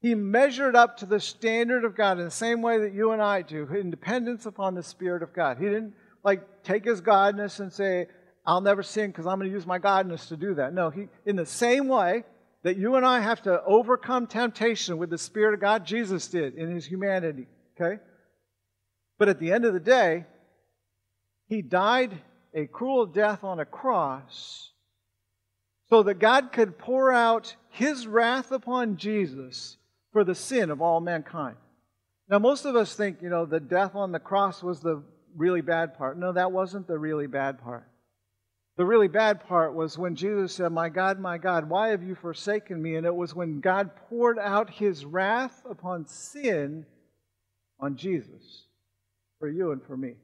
[0.00, 3.20] He measured up to the standard of God in the same way that you and
[3.20, 5.58] I do, in dependence upon the Spirit of God.
[5.58, 8.06] He didn't like take his godness and say,
[8.46, 10.72] I'll never sin because I'm going to use my godness to do that.
[10.72, 12.24] No, he, in the same way,
[12.62, 16.54] that you and I have to overcome temptation with the Spirit of God, Jesus did
[16.54, 17.46] in his humanity.
[17.78, 18.00] Okay?
[19.18, 20.24] But at the end of the day,
[21.48, 22.18] he died
[22.54, 24.72] a cruel death on a cross
[25.88, 29.76] so that God could pour out his wrath upon Jesus
[30.12, 31.56] for the sin of all mankind.
[32.28, 35.02] Now, most of us think, you know, the death on the cross was the
[35.36, 36.18] really bad part.
[36.18, 37.88] No, that wasn't the really bad part.
[38.76, 42.14] The really bad part was when Jesus said, My God, my God, why have you
[42.14, 42.96] forsaken me?
[42.96, 46.84] And it was when God poured out his wrath upon sin
[47.80, 48.64] on Jesus
[49.38, 50.14] for you and for me.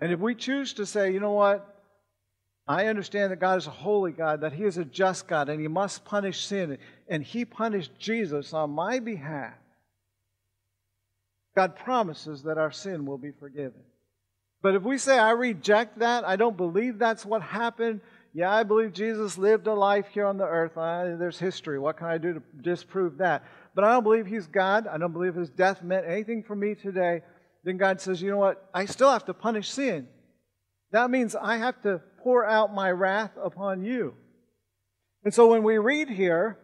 [0.00, 1.78] And if we choose to say, you know what?
[2.68, 5.58] I understand that God is a holy God, that He is a just God, and
[5.58, 6.76] He must punish sin,
[7.08, 9.54] and He punished Jesus on my behalf.
[11.56, 13.82] God promises that our sin will be forgiven.
[14.62, 18.00] But if we say, I reject that, I don't believe that's what happened,
[18.34, 20.72] yeah, I believe Jesus lived a life here on the earth.
[20.74, 21.78] There's history.
[21.78, 23.44] What can I do to disprove that?
[23.74, 24.86] But I don't believe he's God.
[24.86, 27.22] I don't believe his death meant anything for me today.
[27.64, 28.68] Then God says, you know what?
[28.74, 30.08] I still have to punish sin.
[30.92, 34.14] That means I have to pour out my wrath upon you.
[35.24, 36.58] And so when we read here,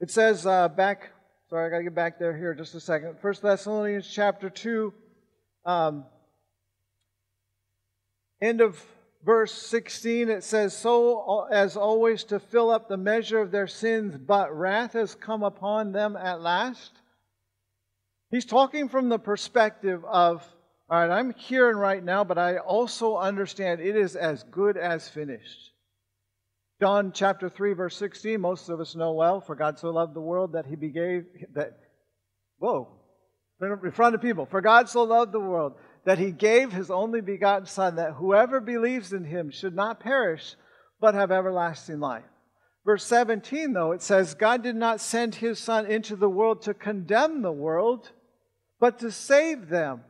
[0.00, 1.10] it says uh, back,
[1.50, 3.16] sorry, I got to get back there here just a second.
[3.20, 4.92] First Thessalonians chapter 2,
[5.64, 6.04] um,
[8.40, 8.82] end of
[9.24, 14.16] verse 16, it says, So as always to fill up the measure of their sins,
[14.16, 16.92] but wrath has come upon them at last.
[18.30, 20.46] He's talking from the perspective of,
[20.88, 25.08] all right, I'm hearing right now, but I also understand it is as good as
[25.08, 25.72] finished.
[26.80, 30.20] John chapter 3, verse 16, most of us know well, for God so loved the
[30.20, 31.78] world that he gave, that,
[32.58, 32.88] whoa,
[33.62, 37.20] in front of people, for God so loved the world that he gave his only
[37.20, 40.54] begotten Son, that whoever believes in him should not perish,
[41.00, 42.24] but have everlasting life.
[42.84, 46.74] Verse 17, though, it says, God did not send his Son into the world to
[46.74, 48.12] condemn the world,
[48.78, 50.02] but to save them.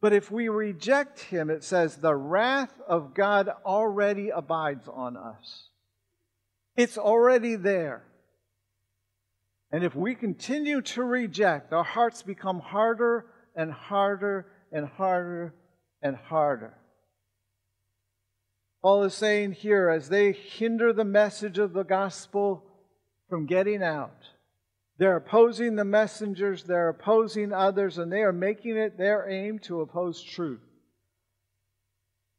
[0.00, 5.68] But if we reject him, it says, the wrath of God already abides on us.
[6.76, 8.02] It's already there.
[9.70, 15.54] And if we continue to reject, our hearts become harder and harder and harder
[16.02, 16.74] and harder.
[18.82, 22.64] Paul is saying here, as they hinder the message of the gospel
[23.28, 24.16] from getting out,
[24.98, 29.80] they're opposing the messengers, they're opposing others, and they are making it their aim to
[29.80, 30.60] oppose truth.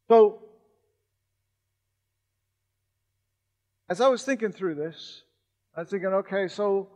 [0.08, 0.40] So,
[3.88, 5.22] as I was thinking through this,
[5.74, 6.88] I was thinking, okay, so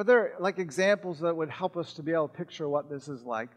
[0.00, 3.06] are there like examples that would help us to be able to picture what this
[3.06, 3.50] is like?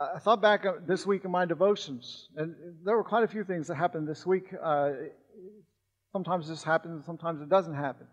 [0.00, 3.68] I thought back this week in my devotions, and there were quite a few things
[3.68, 4.52] that happened this week.
[4.60, 4.90] Uh,
[6.10, 8.08] sometimes this happens, sometimes it doesn't happen.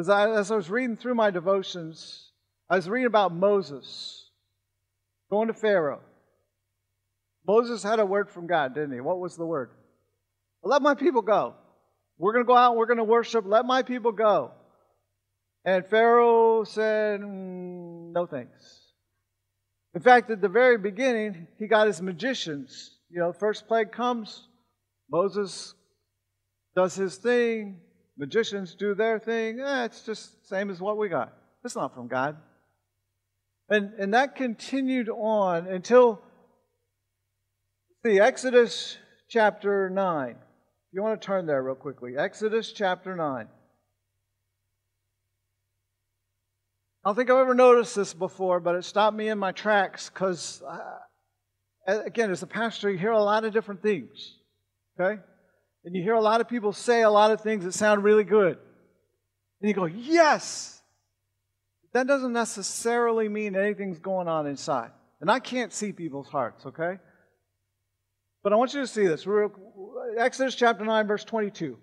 [0.00, 2.32] I, as I was reading through my devotions,
[2.68, 4.30] I was reading about Moses
[5.30, 6.00] going to Pharaoh.
[7.46, 9.00] Moses had a word from God, didn't he?
[9.00, 9.70] What was the word?
[10.64, 11.54] Let my people go.
[12.18, 13.44] We're going to go out and we're going to worship.
[13.46, 14.50] Let my people go.
[15.64, 18.88] And Pharaoh said, mm, No thanks.
[19.94, 22.96] In fact, at the very beginning, he got his magicians.
[23.10, 24.48] You know, first plague comes,
[25.10, 25.74] Moses
[26.76, 27.80] does his thing,
[28.16, 29.60] magicians do their thing.
[29.60, 31.32] Eh, it's just same as what we got.
[31.64, 32.36] It's not from God.
[33.70, 36.22] And, and that continued on until
[38.02, 38.96] the Exodus
[39.28, 40.36] chapter 9.
[40.92, 42.16] You want to turn there real quickly.
[42.16, 43.48] Exodus chapter 9.
[47.08, 50.10] I don't think I've ever noticed this before, but it stopped me in my tracks
[50.10, 54.36] because, uh, again, as a pastor, you hear a lot of different things,
[55.00, 55.18] okay?
[55.86, 58.24] And you hear a lot of people say a lot of things that sound really
[58.24, 58.58] good.
[59.62, 60.82] And you go, yes!
[61.94, 64.90] That doesn't necessarily mean anything's going on inside.
[65.22, 66.98] And I can't see people's hearts, okay?
[68.42, 69.24] But I want you to see this.
[69.24, 69.48] We're,
[70.18, 71.78] Exodus chapter 9, verse 22.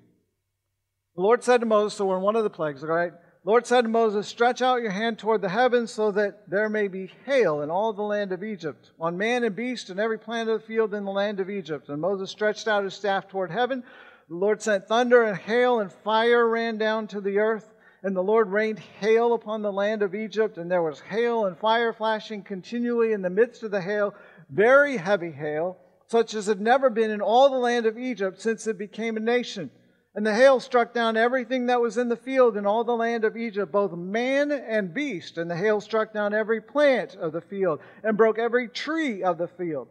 [1.15, 3.13] The Lord said to Moses, so we're in one of the plagues, all right?
[3.47, 6.87] Lord said to Moses, Stretch out your hand toward the heavens so that there may
[6.87, 10.49] be hail in all the land of Egypt, on man and beast and every plant
[10.49, 11.89] of the field in the land of Egypt.
[11.89, 13.83] And Moses stretched out his staff toward heaven.
[14.29, 17.71] The Lord sent thunder and hail, and fire ran down to the earth.
[18.01, 21.55] And the Lord rained hail upon the land of Egypt, and there was hail and
[21.55, 24.15] fire flashing continually in the midst of the hail,
[24.49, 25.77] very heavy hail,
[26.07, 29.19] such as had never been in all the land of Egypt since it became a
[29.19, 29.69] nation.
[30.15, 33.25] And the hail struck down everything that was in the field in all the land
[33.25, 35.37] of Egypt, both man and beast.
[35.37, 39.37] And the hail struck down every plant of the field and broke every tree of
[39.37, 39.89] the field.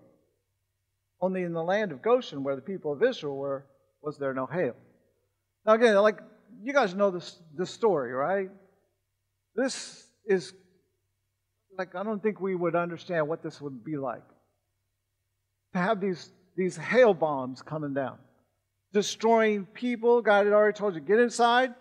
[1.20, 3.66] Only in the land of Goshen, where the people of Israel were,
[4.02, 4.74] was there no hail.
[5.66, 6.20] Now, again, like
[6.62, 8.48] you guys know this, this story, right?
[9.54, 10.54] This is
[11.76, 14.22] like, I don't think we would understand what this would be like
[15.74, 18.16] to have these, these hail bombs coming down
[18.94, 20.22] destroying people.
[20.22, 21.74] God had already told you, get inside.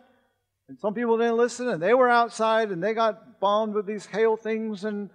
[0.67, 4.05] And some people didn't listen, and they were outside, and they got bombed with these
[4.05, 5.09] hail things and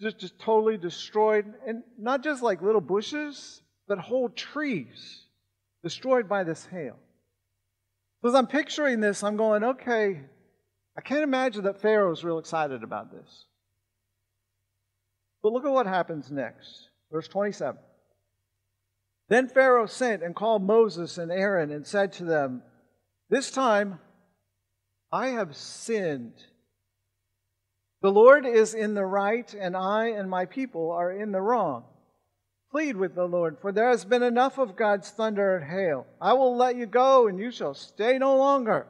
[0.00, 1.46] just, just totally destroyed.
[1.66, 5.24] And not just like little bushes, but whole trees
[5.82, 6.96] destroyed by this hail.
[8.20, 10.20] So as I'm picturing this, I'm going, okay,
[10.96, 13.46] I can't imagine that Pharaoh's real excited about this.
[15.42, 16.88] But look at what happens next.
[17.10, 17.78] Verse 27.
[19.28, 22.62] Then Pharaoh sent and called Moses and Aaron and said to them,
[23.28, 24.00] This time
[25.12, 26.34] I have sinned
[28.00, 31.84] The Lord is in the right, and I and my people are in the wrong.
[32.70, 36.06] Plead with the Lord, for there has been enough of God's thunder and hail.
[36.20, 38.86] I will let you go, and you shall stay no longer.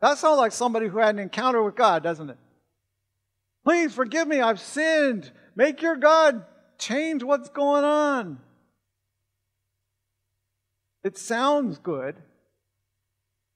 [0.00, 2.38] That sounds like somebody who had an encounter with God, doesn't it?
[3.64, 5.30] Please forgive me, I've sinned.
[5.56, 6.44] Make your God
[6.78, 8.38] change what's going on.
[11.04, 12.16] It sounds good.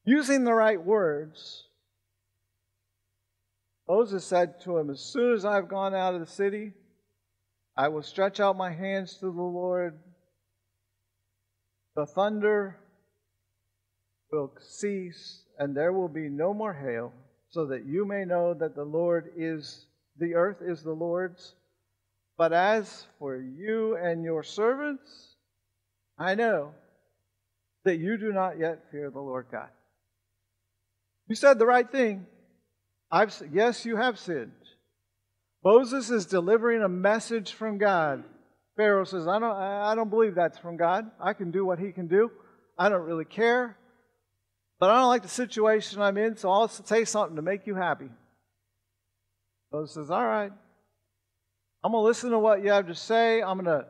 [0.04, 1.64] Using the right words.
[3.88, 6.74] Moses said to him, As soon as I've gone out of the city,
[7.74, 9.98] I will stretch out my hands to the Lord.
[11.96, 12.76] The thunder
[14.30, 17.14] will cease, and there will be no more hail,
[17.48, 19.86] so that you may know that the Lord is,
[20.18, 21.54] the earth is the Lord's.
[22.36, 25.34] But as for you and your servants,
[26.18, 26.74] I know
[27.84, 29.68] that you do not yet fear the Lord God.
[31.28, 32.26] You said the right thing.
[33.10, 34.52] I've, yes, you have sinned.
[35.64, 38.24] Moses is delivering a message from God.
[38.76, 41.10] Pharaoh says, I don't, I don't believe that's from God.
[41.20, 42.30] I can do what he can do.
[42.78, 43.76] I don't really care.
[44.78, 47.74] But I don't like the situation I'm in, so I'll say something to make you
[47.74, 48.08] happy.
[49.72, 50.52] Moses says, All right.
[51.84, 53.40] I'm going to listen to what you have to say.
[53.40, 53.86] I'm going to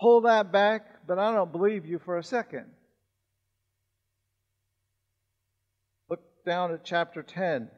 [0.00, 2.66] pull that back, but I don't believe you for a second.
[6.08, 7.68] Look down at chapter 10.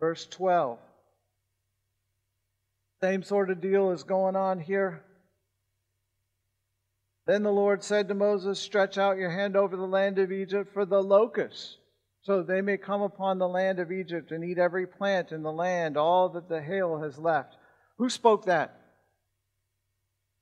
[0.00, 0.78] Verse 12.
[3.02, 5.04] Same sort of deal is going on here.
[7.26, 10.72] Then the Lord said to Moses, Stretch out your hand over the land of Egypt
[10.72, 11.76] for the locusts,
[12.22, 15.42] so that they may come upon the land of Egypt and eat every plant in
[15.42, 17.56] the land, all that the hail has left.
[17.98, 18.80] Who spoke that?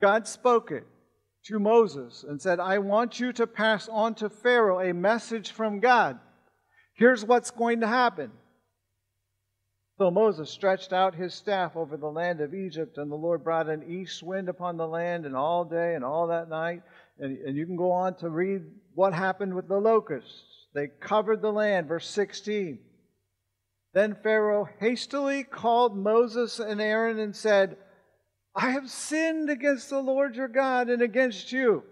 [0.01, 0.87] God spoke it
[1.47, 5.81] to Moses and said, I want you to pass on to Pharaoh a message from
[5.81, 6.21] God.
[6.95, 8.31] Here's what's going to happen.
[9.99, 13.69] So Moses stretched out his staff over the land of Egypt, and the Lord brought
[13.69, 16.83] an east wind upon the land, and all day and all that night.
[17.19, 18.63] And, and you can go on to read
[18.95, 20.67] what happened with the locusts.
[20.75, 22.79] They covered the land, verse 16.
[23.95, 27.77] Then Pharaoh hastily called Moses and Aaron and said,
[28.55, 31.85] I have sinned against the Lord your God and against you.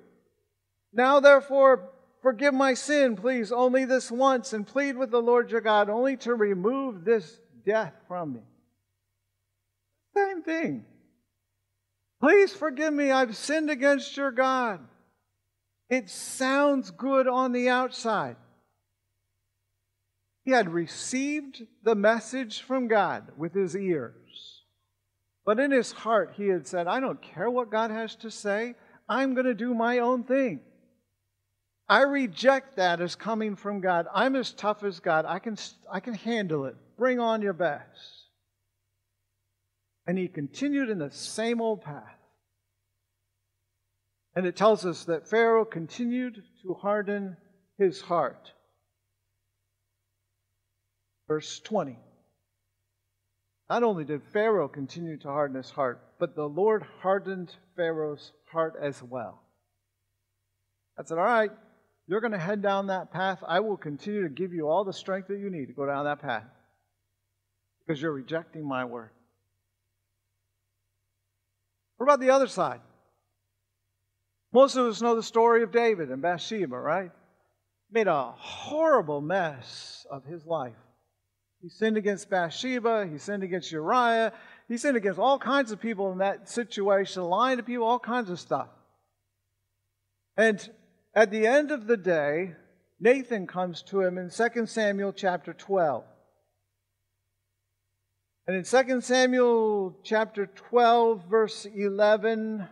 [0.93, 1.91] Now, therefore,
[2.23, 6.17] forgive my sin, please, only this once, and plead with the Lord your God only
[6.19, 8.41] to remove this death from me.
[10.15, 10.85] Same thing.
[12.21, 13.11] Please forgive me.
[13.11, 14.81] I've sinned against your God.
[15.89, 18.37] It sounds good on the outside.
[20.45, 24.15] He had received the message from God with his ears.
[25.45, 28.75] But in his heart, he had said, I don't care what God has to say.
[29.09, 30.61] I'm going to do my own thing.
[31.91, 34.07] I reject that as coming from God.
[34.15, 35.25] I'm as tough as God.
[35.27, 35.57] I can,
[35.91, 36.77] I can handle it.
[36.97, 38.29] Bring on your best.
[40.07, 42.15] And he continued in the same old path.
[44.37, 47.37] And it tells us that Pharaoh continued to harden
[47.77, 48.53] his heart.
[51.27, 51.99] Verse 20.
[53.69, 58.77] Not only did Pharaoh continue to harden his heart, but the Lord hardened Pharaoh's heart
[58.81, 59.43] as well.
[60.97, 61.51] I said, All right,
[62.11, 63.39] you're going to head down that path.
[63.47, 66.07] I will continue to give you all the strength that you need to go down
[66.07, 66.43] that path
[67.87, 69.11] because you're rejecting my word.
[71.99, 72.81] What about the other side?
[74.53, 77.13] Most of us know the story of David and Bathsheba, right?
[77.93, 80.73] Made a horrible mess of his life.
[81.63, 84.33] He sinned against Bathsheba, he sinned against Uriah,
[84.67, 88.31] he sinned against all kinds of people in that situation, lying to people, all kinds
[88.31, 88.67] of stuff.
[90.37, 90.69] And
[91.15, 92.55] at the end of the day,
[93.01, 96.05] Nathan comes to him in 2 Samuel chapter 12.
[98.47, 102.67] And in 2 Samuel chapter 12, verse 11,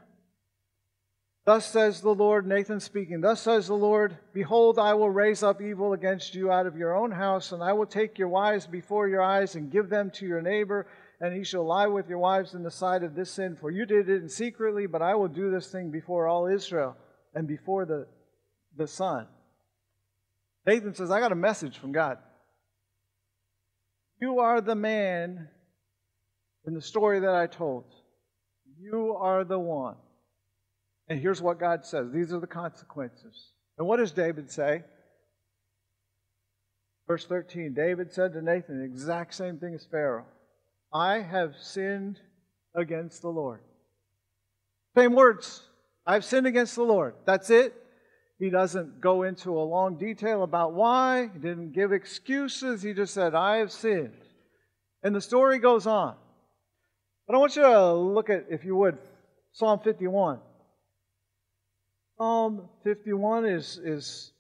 [1.47, 5.63] thus says the Lord, Nathan speaking, Thus says the Lord, Behold, I will raise up
[5.63, 9.09] evil against you out of your own house, and I will take your wives before
[9.09, 10.87] your eyes and give them to your neighbor,
[11.21, 13.57] and he shall lie with your wives in the sight of this sin.
[13.57, 16.97] For you did it in secretly, but I will do this thing before all Israel
[17.35, 18.07] and before the,
[18.79, 19.27] the sun.
[20.67, 22.19] Nathan says, I got a message from God.
[24.21, 25.49] You are the man
[26.67, 27.85] in the story that I told.
[28.81, 29.97] You are the one.
[31.09, 33.53] And here's what God says these are the consequences.
[33.79, 34.85] And what does David say?
[37.07, 40.27] Verse 13 David said to Nathan the exact same thing as Pharaoh
[40.93, 42.21] I have sinned
[42.75, 43.61] against the Lord.
[44.97, 45.63] Same words.
[46.07, 47.15] I've sinned against the Lord.
[47.25, 47.75] That's it.
[48.39, 51.29] He doesn't go into a long detail about why.
[51.33, 52.83] He didn't give excuses.
[52.83, 54.13] He just said, I have sinned.
[55.03, 56.15] And the story goes on.
[57.27, 58.97] But I want you to look at, if you would,
[59.53, 60.39] Psalm 51.
[62.17, 64.33] Psalm 51 is, is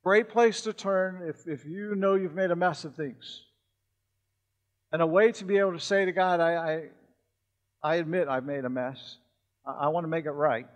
[0.00, 3.44] a great place to turn if, if you know you've made a mess of things.
[4.92, 6.82] And a way to be able to say to God, I, I,
[7.82, 9.18] I admit I've made a mess.
[9.66, 10.66] I, I want to make it right.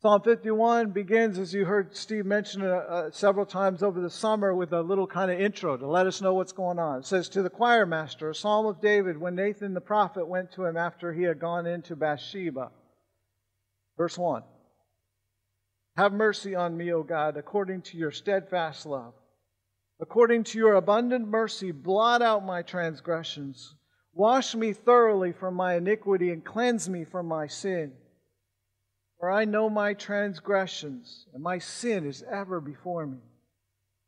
[0.00, 4.54] Psalm 51 begins, as you heard Steve mention uh, uh, several times over the summer,
[4.54, 7.00] with a little kind of intro to let us know what's going on.
[7.00, 10.52] It says, To the choir master, a psalm of David when Nathan the prophet went
[10.52, 12.70] to him after he had gone into Bathsheba.
[13.96, 14.44] Verse 1
[15.96, 19.14] Have mercy on me, O God, according to your steadfast love.
[20.00, 23.74] According to your abundant mercy, blot out my transgressions.
[24.14, 27.94] Wash me thoroughly from my iniquity and cleanse me from my sin.
[29.18, 33.18] For I know my transgressions, and my sin is ever before me.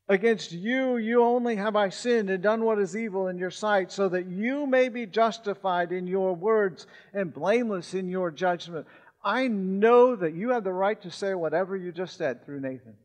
[0.08, 3.92] Against you, you only have I sinned and done what is evil in your sight,
[3.92, 8.86] so that you may be justified in your words and blameless in your judgment.
[9.22, 12.96] I know that you have the right to say whatever you just said through Nathan.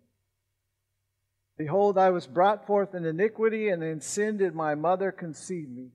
[1.58, 5.90] Behold, I was brought forth in iniquity, and in sin did my mother conceive me.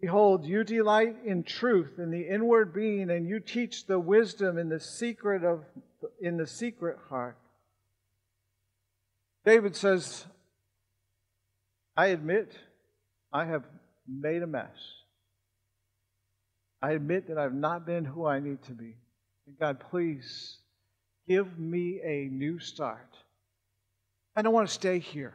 [0.00, 4.68] Behold, you delight in truth in the inward being, and you teach the wisdom in
[4.68, 5.64] the secret of
[6.20, 7.38] in the secret heart.
[9.44, 10.26] David says,
[11.96, 12.52] I admit
[13.32, 13.64] I have
[14.06, 14.76] made a mess.
[16.82, 18.96] I admit that I've not been who I need to be.
[19.46, 20.58] And God, please
[21.26, 23.16] give me a new start.
[24.34, 25.34] I don't want to stay here.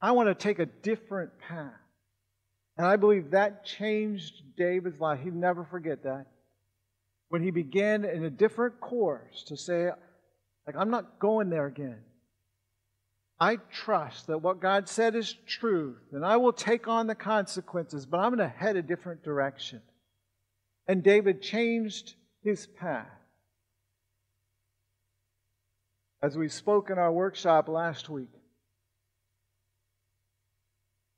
[0.00, 1.72] I want to take a different path.
[2.76, 5.20] And I believe that changed David's life.
[5.22, 6.26] He'd never forget that.
[7.28, 9.90] When he began in a different course to say,
[10.66, 12.00] like, I'm not going there again.
[13.38, 18.06] I trust that what God said is truth, and I will take on the consequences,
[18.06, 19.82] but I'm going to head a different direction.
[20.86, 23.06] And David changed his path.
[26.22, 28.30] As we spoke in our workshop last week,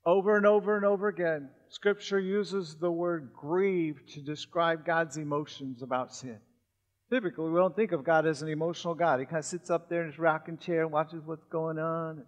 [0.06, 5.82] over and over and over again, Scripture uses the word grieve to describe God's emotions
[5.82, 6.38] about sin.
[7.10, 9.18] Typically, we don't think of God as an emotional God.
[9.18, 12.24] He kind of sits up there in his rocking chair and watches what's going on.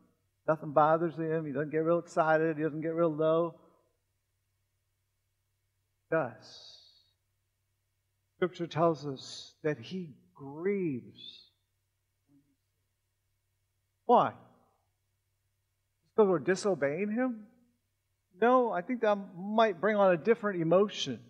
[0.47, 1.47] Nothing bothers him.
[1.47, 2.57] He doesn't get real excited.
[2.57, 3.55] He doesn't get real low.
[6.11, 6.79] Does.
[8.37, 11.51] Scripture tells us that he grieves.
[14.07, 14.33] Why?
[16.17, 17.48] Because we're disobeying him?
[18.41, 21.21] No, I think that might bring on a different emotion.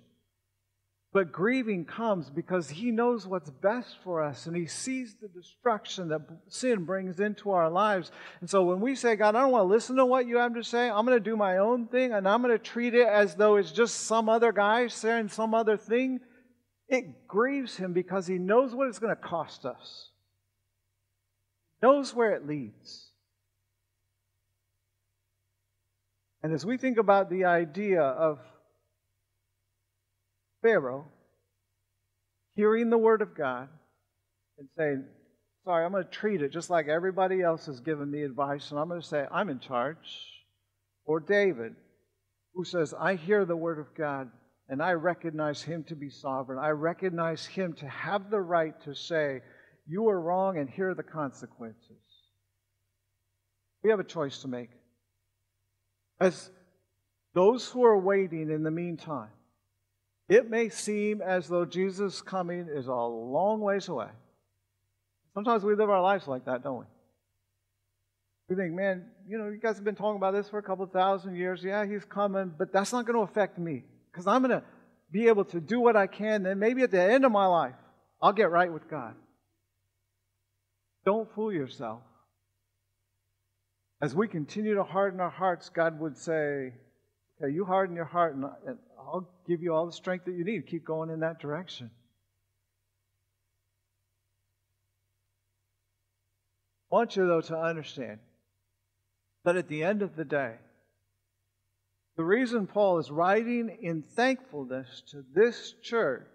[1.10, 6.08] But grieving comes because he knows what's best for us and he sees the destruction
[6.08, 8.12] that sin brings into our lives.
[8.40, 10.54] And so when we say, God, I don't want to listen to what you have
[10.54, 13.08] to say, I'm going to do my own thing and I'm going to treat it
[13.08, 16.20] as though it's just some other guy saying some other thing,
[16.88, 20.10] it grieves him because he knows what it's going to cost us,
[21.82, 23.07] knows where it leads.
[26.48, 28.38] And as we think about the idea of
[30.62, 31.04] Pharaoh
[32.54, 33.68] hearing the word of God
[34.56, 35.04] and saying,
[35.66, 38.80] Sorry, I'm going to treat it just like everybody else has given me advice, and
[38.80, 39.98] I'm going to say, I'm in charge.
[41.04, 41.74] Or David,
[42.54, 44.30] who says, I hear the word of God
[44.70, 46.58] and I recognize him to be sovereign.
[46.58, 49.42] I recognize him to have the right to say,
[49.86, 52.00] You are wrong, and here are the consequences.
[53.84, 54.70] We have a choice to make.
[56.20, 56.50] As
[57.34, 59.30] those who are waiting in the meantime,
[60.28, 64.08] it may seem as though Jesus' coming is a long ways away.
[65.34, 66.84] Sometimes we live our lives like that, don't we?
[68.48, 70.84] We think, man, you know, you guys have been talking about this for a couple
[70.86, 71.62] thousand years.
[71.62, 74.64] Yeah, he's coming, but that's not going to affect me because I'm going to
[75.10, 76.42] be able to do what I can.
[76.42, 77.74] Then maybe at the end of my life,
[78.20, 79.14] I'll get right with God.
[81.04, 82.00] Don't fool yourself.
[84.00, 86.72] As we continue to harden our hearts, God would say,
[87.40, 88.44] Okay, you harden your heart, and
[88.98, 90.66] I'll give you all the strength that you need.
[90.66, 91.90] Keep going in that direction.
[96.90, 98.18] I want you, though, to understand
[99.44, 100.54] that at the end of the day,
[102.16, 106.26] the reason Paul is writing in thankfulness to this church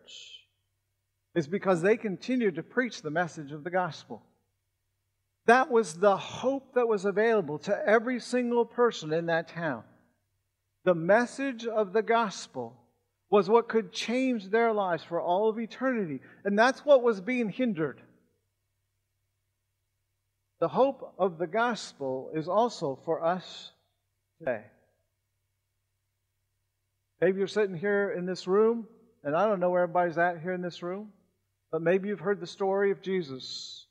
[1.36, 4.24] is because they continued to preach the message of the gospel.
[5.46, 9.84] That was the hope that was available to every single person in that town.
[10.86, 12.78] The message of the gospel
[13.30, 16.22] was what could change their lives for all of eternity.
[16.46, 18.00] And that's what was being hindered.
[20.60, 23.72] The hope of the gospel is also for us
[24.40, 24.64] today.
[27.20, 28.88] Maybe you're sitting here in this room,
[29.24, 31.12] and I don't know where everybody's at here in this room,
[31.72, 33.83] but maybe you've heard the story of Jesus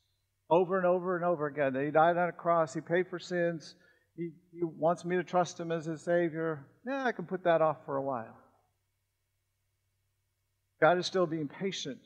[0.52, 1.72] over and over and over again.
[1.72, 3.74] That he died on a cross, he paid for sins,
[4.16, 6.66] he, he wants me to trust him as his Savior.
[6.86, 8.36] Yeah, I can put that off for a while.
[10.80, 12.00] God is still being patient,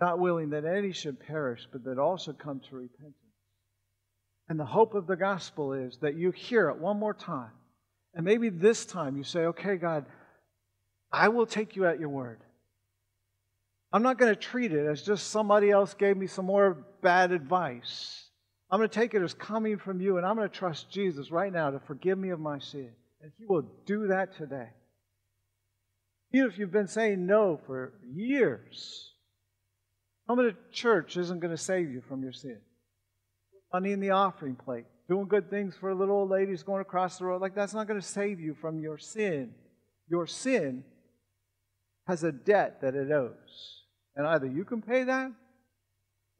[0.00, 3.14] not willing that any should perish, but that all should come to repentance.
[4.48, 7.50] And the hope of the gospel is that you hear it one more time.
[8.14, 10.04] And maybe this time you say, okay, God,
[11.10, 12.38] I will take you at your word.
[13.96, 17.32] I'm not going to treat it as just somebody else gave me some more bad
[17.32, 18.26] advice.
[18.70, 21.30] I'm going to take it as coming from you, and I'm going to trust Jesus
[21.30, 22.90] right now to forgive me of my sin.
[23.22, 24.68] And He will do that today.
[26.34, 29.14] Even if you've been saying no for years,
[30.28, 32.58] coming to church isn't going to save you from your sin.
[33.72, 37.24] Money in the offering plate, doing good things for little old ladies going across the
[37.24, 39.54] road, like that's not going to save you from your sin.
[40.06, 40.84] Your sin
[42.06, 43.84] has a debt that it owes.
[44.16, 45.30] And either you can pay that,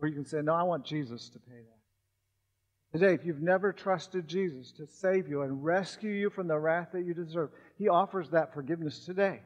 [0.00, 2.98] or you can say, No, I want Jesus to pay that.
[2.98, 6.88] Today, if you've never trusted Jesus to save you and rescue you from the wrath
[6.92, 9.40] that you deserve, He offers that forgiveness today.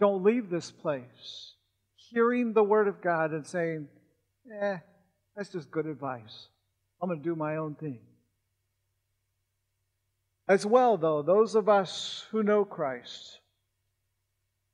[0.00, 1.54] Don't leave this place
[2.10, 3.88] hearing the Word of God and saying,
[4.60, 4.78] eh,
[5.36, 6.48] that's just good advice.
[7.00, 8.00] I'm going to do my own thing.
[10.48, 13.38] As well, though, those of us who know Christ,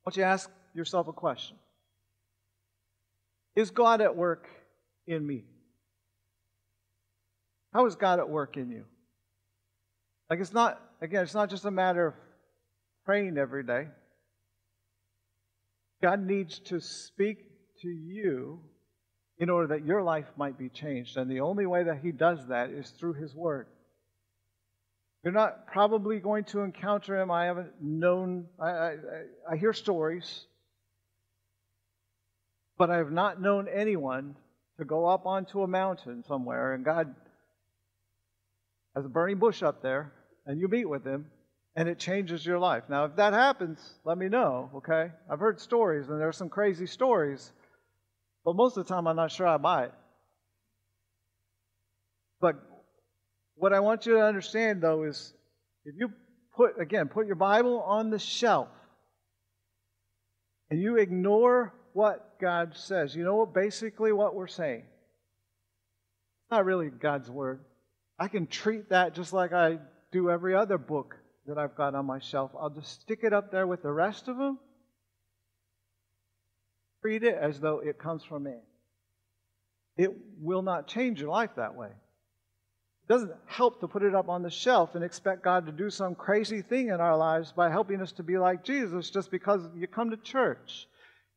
[0.04, 1.56] I want you ask yourself a question
[3.58, 4.46] Is God at work
[5.08, 5.42] in me?
[7.74, 8.84] How is God at work in you?
[10.30, 12.14] Like it's not, again, it's not just a matter of
[13.04, 13.88] praying every day.
[16.00, 17.38] God needs to speak
[17.82, 18.60] to you
[19.38, 21.16] in order that your life might be changed.
[21.16, 23.66] And the only way that He does that is through His Word.
[25.24, 27.32] You're not probably going to encounter Him.
[27.32, 28.96] I haven't known, I, I,
[29.50, 30.46] I hear stories,
[32.78, 34.36] but I have not known anyone
[34.78, 37.14] to go up onto a mountain somewhere and God
[38.98, 40.12] has a burning bush up there,
[40.44, 41.26] and you meet with him,
[41.76, 42.82] and it changes your life.
[42.88, 45.10] Now, if that happens, let me know, okay?
[45.30, 47.52] I've heard stories, and there are some crazy stories,
[48.44, 49.94] but most of the time I'm not sure I buy it.
[52.40, 52.56] But
[53.54, 55.32] what I want you to understand, though, is
[55.84, 56.10] if you
[56.56, 58.68] put, again, put your Bible on the shelf
[60.70, 64.84] and you ignore what God says, you know what basically what we're saying?
[66.48, 67.58] Not really God's Word.
[68.20, 69.78] I can treat that just like I
[70.12, 71.16] do every other book
[71.48, 72.52] that I've got on my shelf.
[72.56, 74.60] I'll just stick it up there with the rest of them.
[77.02, 78.54] Treat it as though it comes from me.
[79.96, 81.88] It will not change your life that way.
[81.88, 85.90] It doesn't help to put it up on the shelf and expect God to do
[85.90, 89.62] some crazy thing in our lives by helping us to be like Jesus just because
[89.74, 90.86] you come to church.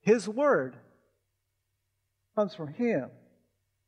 [0.01, 0.75] His word
[2.35, 3.09] comes from Him.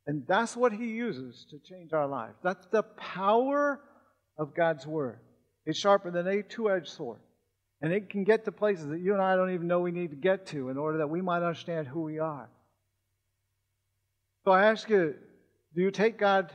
[0.06, 2.34] And that's what He uses to change our lives.
[2.42, 3.80] That's the power
[4.38, 5.18] of God's Word.
[5.66, 7.20] It's sharper than a two edged sword.
[7.80, 10.10] And it can get to places that you and I don't even know we need
[10.10, 12.48] to get to in order that we might understand who we are.
[14.44, 15.14] So I ask you,
[15.74, 16.52] do you take God,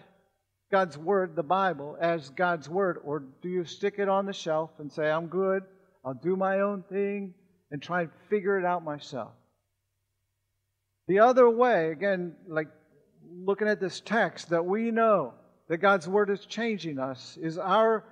[0.71, 4.69] God's Word, the Bible, as God's Word, or do you stick it on the shelf
[4.79, 5.63] and say, I'm good,
[6.05, 7.33] I'll do my own thing,
[7.71, 9.31] and try and figure it out myself?
[11.09, 12.67] The other way, again, like
[13.43, 15.33] looking at this text that we know
[15.67, 18.05] that God's Word is changing us is our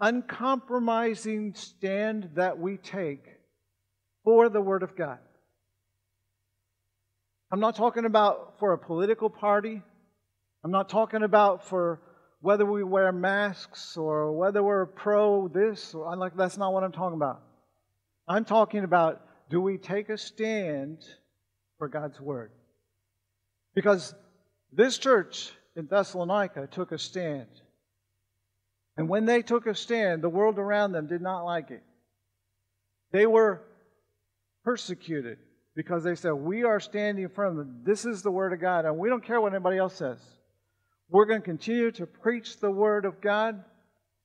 [0.00, 3.22] uncompromising stand that we take
[4.24, 5.18] for the Word of God.
[7.52, 9.80] I'm not talking about for a political party.
[10.64, 12.00] I'm not talking about for
[12.40, 16.90] whether we wear masks or whether we're pro this or like that's not what I'm
[16.90, 17.42] talking about.
[18.26, 21.04] I'm talking about do we take a stand
[21.80, 22.52] for God's word?
[23.74, 24.14] Because
[24.70, 27.48] this church in Thessalonica took a stand.
[28.98, 31.82] And when they took a stand, the world around them did not like it.
[33.12, 33.62] They were
[34.62, 35.38] persecuted
[35.74, 37.80] because they said, We are standing firm.
[37.82, 40.18] This is the Word of God, and we don't care what anybody else says.
[41.08, 43.64] We're going to continue to preach the Word of God,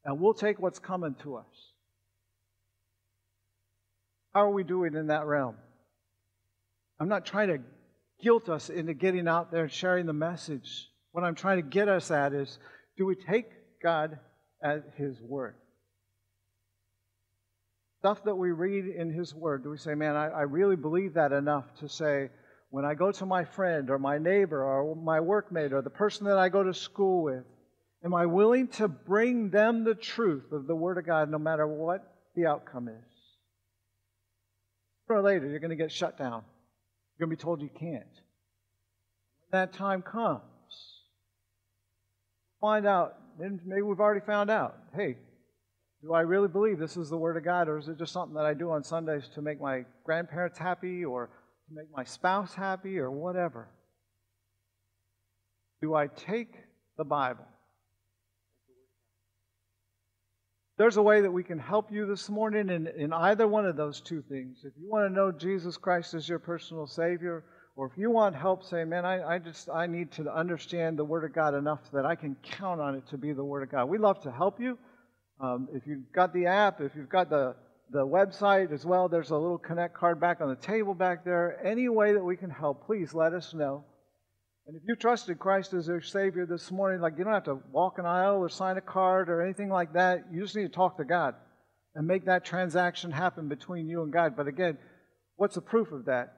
[0.03, 1.45] and we'll take what's coming to us.
[4.33, 5.55] How are we doing in that realm?
[6.99, 7.59] I'm not trying to
[8.21, 10.89] guilt us into getting out there and sharing the message.
[11.11, 12.57] What I'm trying to get us at is
[12.97, 13.47] do we take
[13.81, 14.19] God
[14.63, 15.55] at His word?
[17.99, 21.15] Stuff that we read in His word, do we say, man, I, I really believe
[21.15, 22.29] that enough to say,
[22.69, 26.25] when I go to my friend or my neighbor or my workmate or the person
[26.27, 27.43] that I go to school with,
[28.05, 31.65] Am I willing to bring them the truth of the Word of God no matter
[31.65, 32.03] what
[32.35, 32.93] the outcome is?
[35.07, 36.43] Sooner or later, you're going to get shut down.
[37.17, 38.03] You're going to be told you can't.
[39.49, 40.41] When that time comes,
[42.59, 45.17] find out, maybe we've already found out, hey,
[46.01, 48.35] do I really believe this is the Word of God, or is it just something
[48.35, 52.53] that I do on Sundays to make my grandparents happy, or to make my spouse
[52.53, 53.69] happy, or whatever?
[55.81, 56.53] Do I take
[56.97, 57.45] the Bible?
[60.77, 63.77] There's a way that we can help you this morning in, in either one of
[63.77, 64.59] those two things.
[64.65, 67.45] If you want to know Jesus Christ as your personal Savior,
[67.77, 71.05] or if you want help, say, man, I, I just I need to understand the
[71.05, 73.71] Word of God enough that I can count on it to be the Word of
[73.71, 73.85] God.
[73.85, 74.77] We love to help you.
[75.39, 77.55] Um, if you've got the app, if you've got the
[77.91, 81.63] the website as well, there's a little connect card back on the table back there.
[81.65, 83.85] Any way that we can help, please let us know.
[84.67, 87.59] And if you trusted Christ as your Savior this morning, like you don't have to
[87.71, 90.25] walk an aisle or sign a card or anything like that.
[90.31, 91.35] You just need to talk to God
[91.93, 94.35] and make that transaction happen between you and God.
[94.35, 94.79] But again,
[95.35, 96.33] what's the proof of that?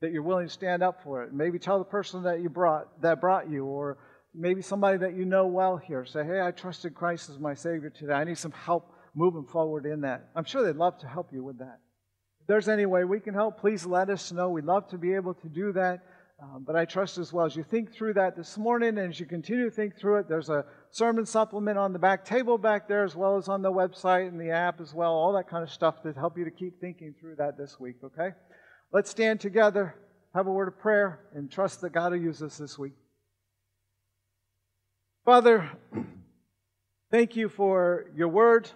[0.00, 1.32] That you're willing to stand up for it.
[1.32, 3.96] Maybe tell the person that you brought that brought you, or
[4.34, 6.04] maybe somebody that you know well here.
[6.04, 8.12] Say, hey, I trusted Christ as my Savior today.
[8.12, 10.28] I need some help moving forward in that.
[10.34, 11.78] I'm sure they'd love to help you with that.
[12.40, 14.50] If there's any way we can help, please let us know.
[14.50, 16.00] We'd love to be able to do that.
[16.42, 19.18] Um, but I trust as well as you think through that this morning and as
[19.18, 22.86] you continue to think through it, there's a sermon supplement on the back table back
[22.86, 25.62] there as well as on the website and the app as well, all that kind
[25.62, 28.34] of stuff to help you to keep thinking through that this week, okay?
[28.92, 29.94] Let's stand together,
[30.34, 32.92] have a word of prayer, and trust that God will use us this week.
[35.24, 35.70] Father,
[37.10, 38.68] thank you for your word.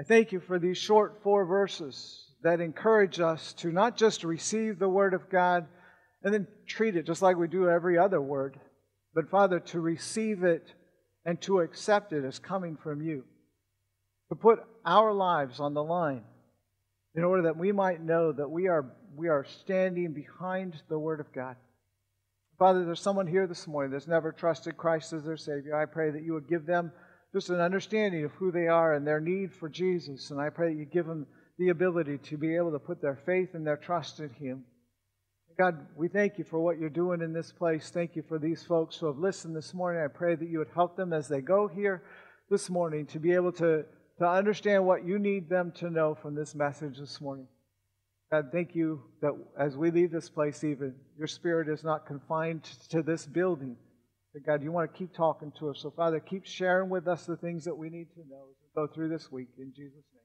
[0.00, 4.80] I thank you for these short four verses that encourage us to not just receive
[4.80, 5.68] the word of God
[6.22, 8.58] and then treat it just like we do every other word,
[9.14, 10.72] but Father, to receive it
[11.24, 13.24] and to accept it as coming from you.
[14.30, 16.22] To put our lives on the line
[17.14, 21.20] in order that we might know that we are, we are standing behind the Word
[21.20, 21.56] of God.
[22.58, 25.74] Father, there's someone here this morning that's never trusted Christ as their Savior.
[25.74, 26.92] I pray that you would give them
[27.32, 30.30] just an understanding of who they are and their need for Jesus.
[30.30, 31.26] And I pray that you give them
[31.58, 34.64] the ability to be able to put their faith and their trust in Him.
[35.58, 37.90] God, we thank you for what you're doing in this place.
[37.90, 40.00] Thank you for these folks who have listened this morning.
[40.00, 42.04] I pray that you would help them as they go here
[42.48, 43.84] this morning to be able to,
[44.20, 47.48] to understand what you need them to know from this message this morning.
[48.30, 52.62] God, thank you that as we leave this place, even, your spirit is not confined
[52.90, 53.76] to this building.
[54.32, 55.80] But God, you want to keep talking to us.
[55.82, 58.80] So, Father, keep sharing with us the things that we need to know as we
[58.80, 59.48] go through this week.
[59.58, 60.17] In Jesus' name.